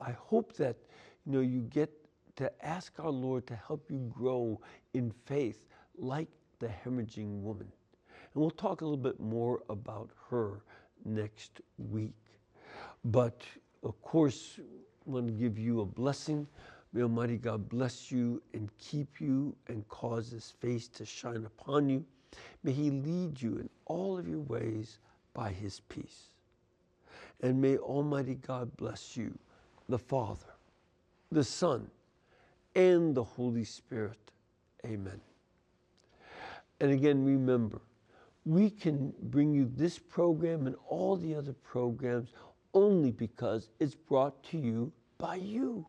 I 0.01 0.11
hope 0.11 0.55
that, 0.57 0.77
you 1.25 1.33
know, 1.33 1.41
you 1.41 1.61
get 1.61 1.89
to 2.35 2.51
ask 2.67 2.99
our 2.99 3.11
Lord 3.11 3.47
to 3.47 3.55
help 3.55 3.93
you 3.93 3.99
grow 4.13 4.61
in 4.95 5.13
faith 5.25 5.67
like 5.97 6.27
the 6.59 6.67
hemorrhaging 6.67 7.43
woman. 7.43 7.71
And 8.35 8.41
we'll 8.41 8.51
talk 8.51 8.81
a 8.81 8.85
little 8.85 8.97
bit 8.97 9.21
more 9.21 9.63
about 9.69 10.11
her 10.31 10.63
next 11.05 11.61
week. 11.79 12.17
But 13.05 13.43
of 13.85 14.03
course, 14.03 14.59
I 14.59 15.11
want 15.11 15.29
to 15.29 15.33
give 15.33 15.59
you 15.61 15.81
a 15.83 15.87
blessing. 15.87 16.49
May 16.93 17.03
Almighty 17.03 17.37
God 17.37 17.69
bless 17.69 18.11
you 18.11 18.43
and 18.53 18.69
keep 18.79 19.21
you 19.21 19.55
and 19.69 19.87
cause 19.89 20.31
his 20.31 20.51
face 20.61 20.89
to 20.89 21.05
shine 21.05 21.45
upon 21.47 21.89
you. 21.89 22.05
May 22.65 22.73
he 22.73 22.91
lead 22.91 23.41
you 23.41 23.57
in 23.59 23.69
all 23.87 24.19
of 24.19 24.29
your 24.29 24.41
ways 24.41 24.99
by 25.33 25.51
his 25.51 25.81
peace. 25.89 26.31
And 27.43 27.61
may 27.61 27.77
Almighty 27.77 28.35
God 28.35 28.77
bless 28.77 29.17
you, 29.17 29.37
the 29.89 29.99
Father, 29.99 30.53
the 31.31 31.45
Son, 31.45 31.89
and 32.75 33.15
the 33.15 33.25
Holy 33.25 33.65
Spirit. 33.65 34.19
Amen. 34.85 35.21
And 36.81 36.91
again, 36.91 37.25
remember, 37.25 37.81
we 38.45 38.71
can 38.71 39.13
bring 39.25 39.53
you 39.53 39.71
this 39.77 39.99
program 39.99 40.67
and 40.67 40.75
all 40.89 41.17
the 41.17 41.35
other 41.35 41.53
programs 41.53 42.31
only 42.75 43.11
because 43.11 43.69
it's 43.79 43.95
brought 43.95 44.43
to 44.45 44.59
you 44.59 44.93
by 45.19 45.37
you. 45.37 45.87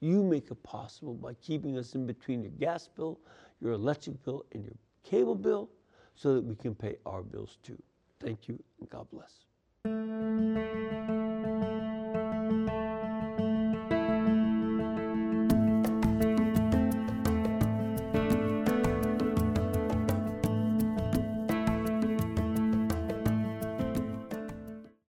You 0.00 0.22
make 0.22 0.50
it 0.50 0.62
possible 0.62 1.14
by 1.14 1.34
keeping 1.34 1.78
us 1.78 1.94
in 1.94 2.06
between 2.06 2.42
your 2.42 2.52
gas 2.52 2.88
bill, 2.88 3.18
your 3.60 3.72
electric 3.72 4.22
bill, 4.24 4.44
and 4.52 4.64
your 4.64 4.74
cable 5.04 5.34
bill 5.34 5.70
so 6.14 6.34
that 6.34 6.44
we 6.44 6.54
can 6.54 6.74
pay 6.74 6.96
our 7.06 7.22
bills 7.22 7.58
too. 7.62 7.80
Thank 8.20 8.48
you 8.48 8.62
and 8.80 8.90
God 8.90 9.06
bless. 9.10 9.46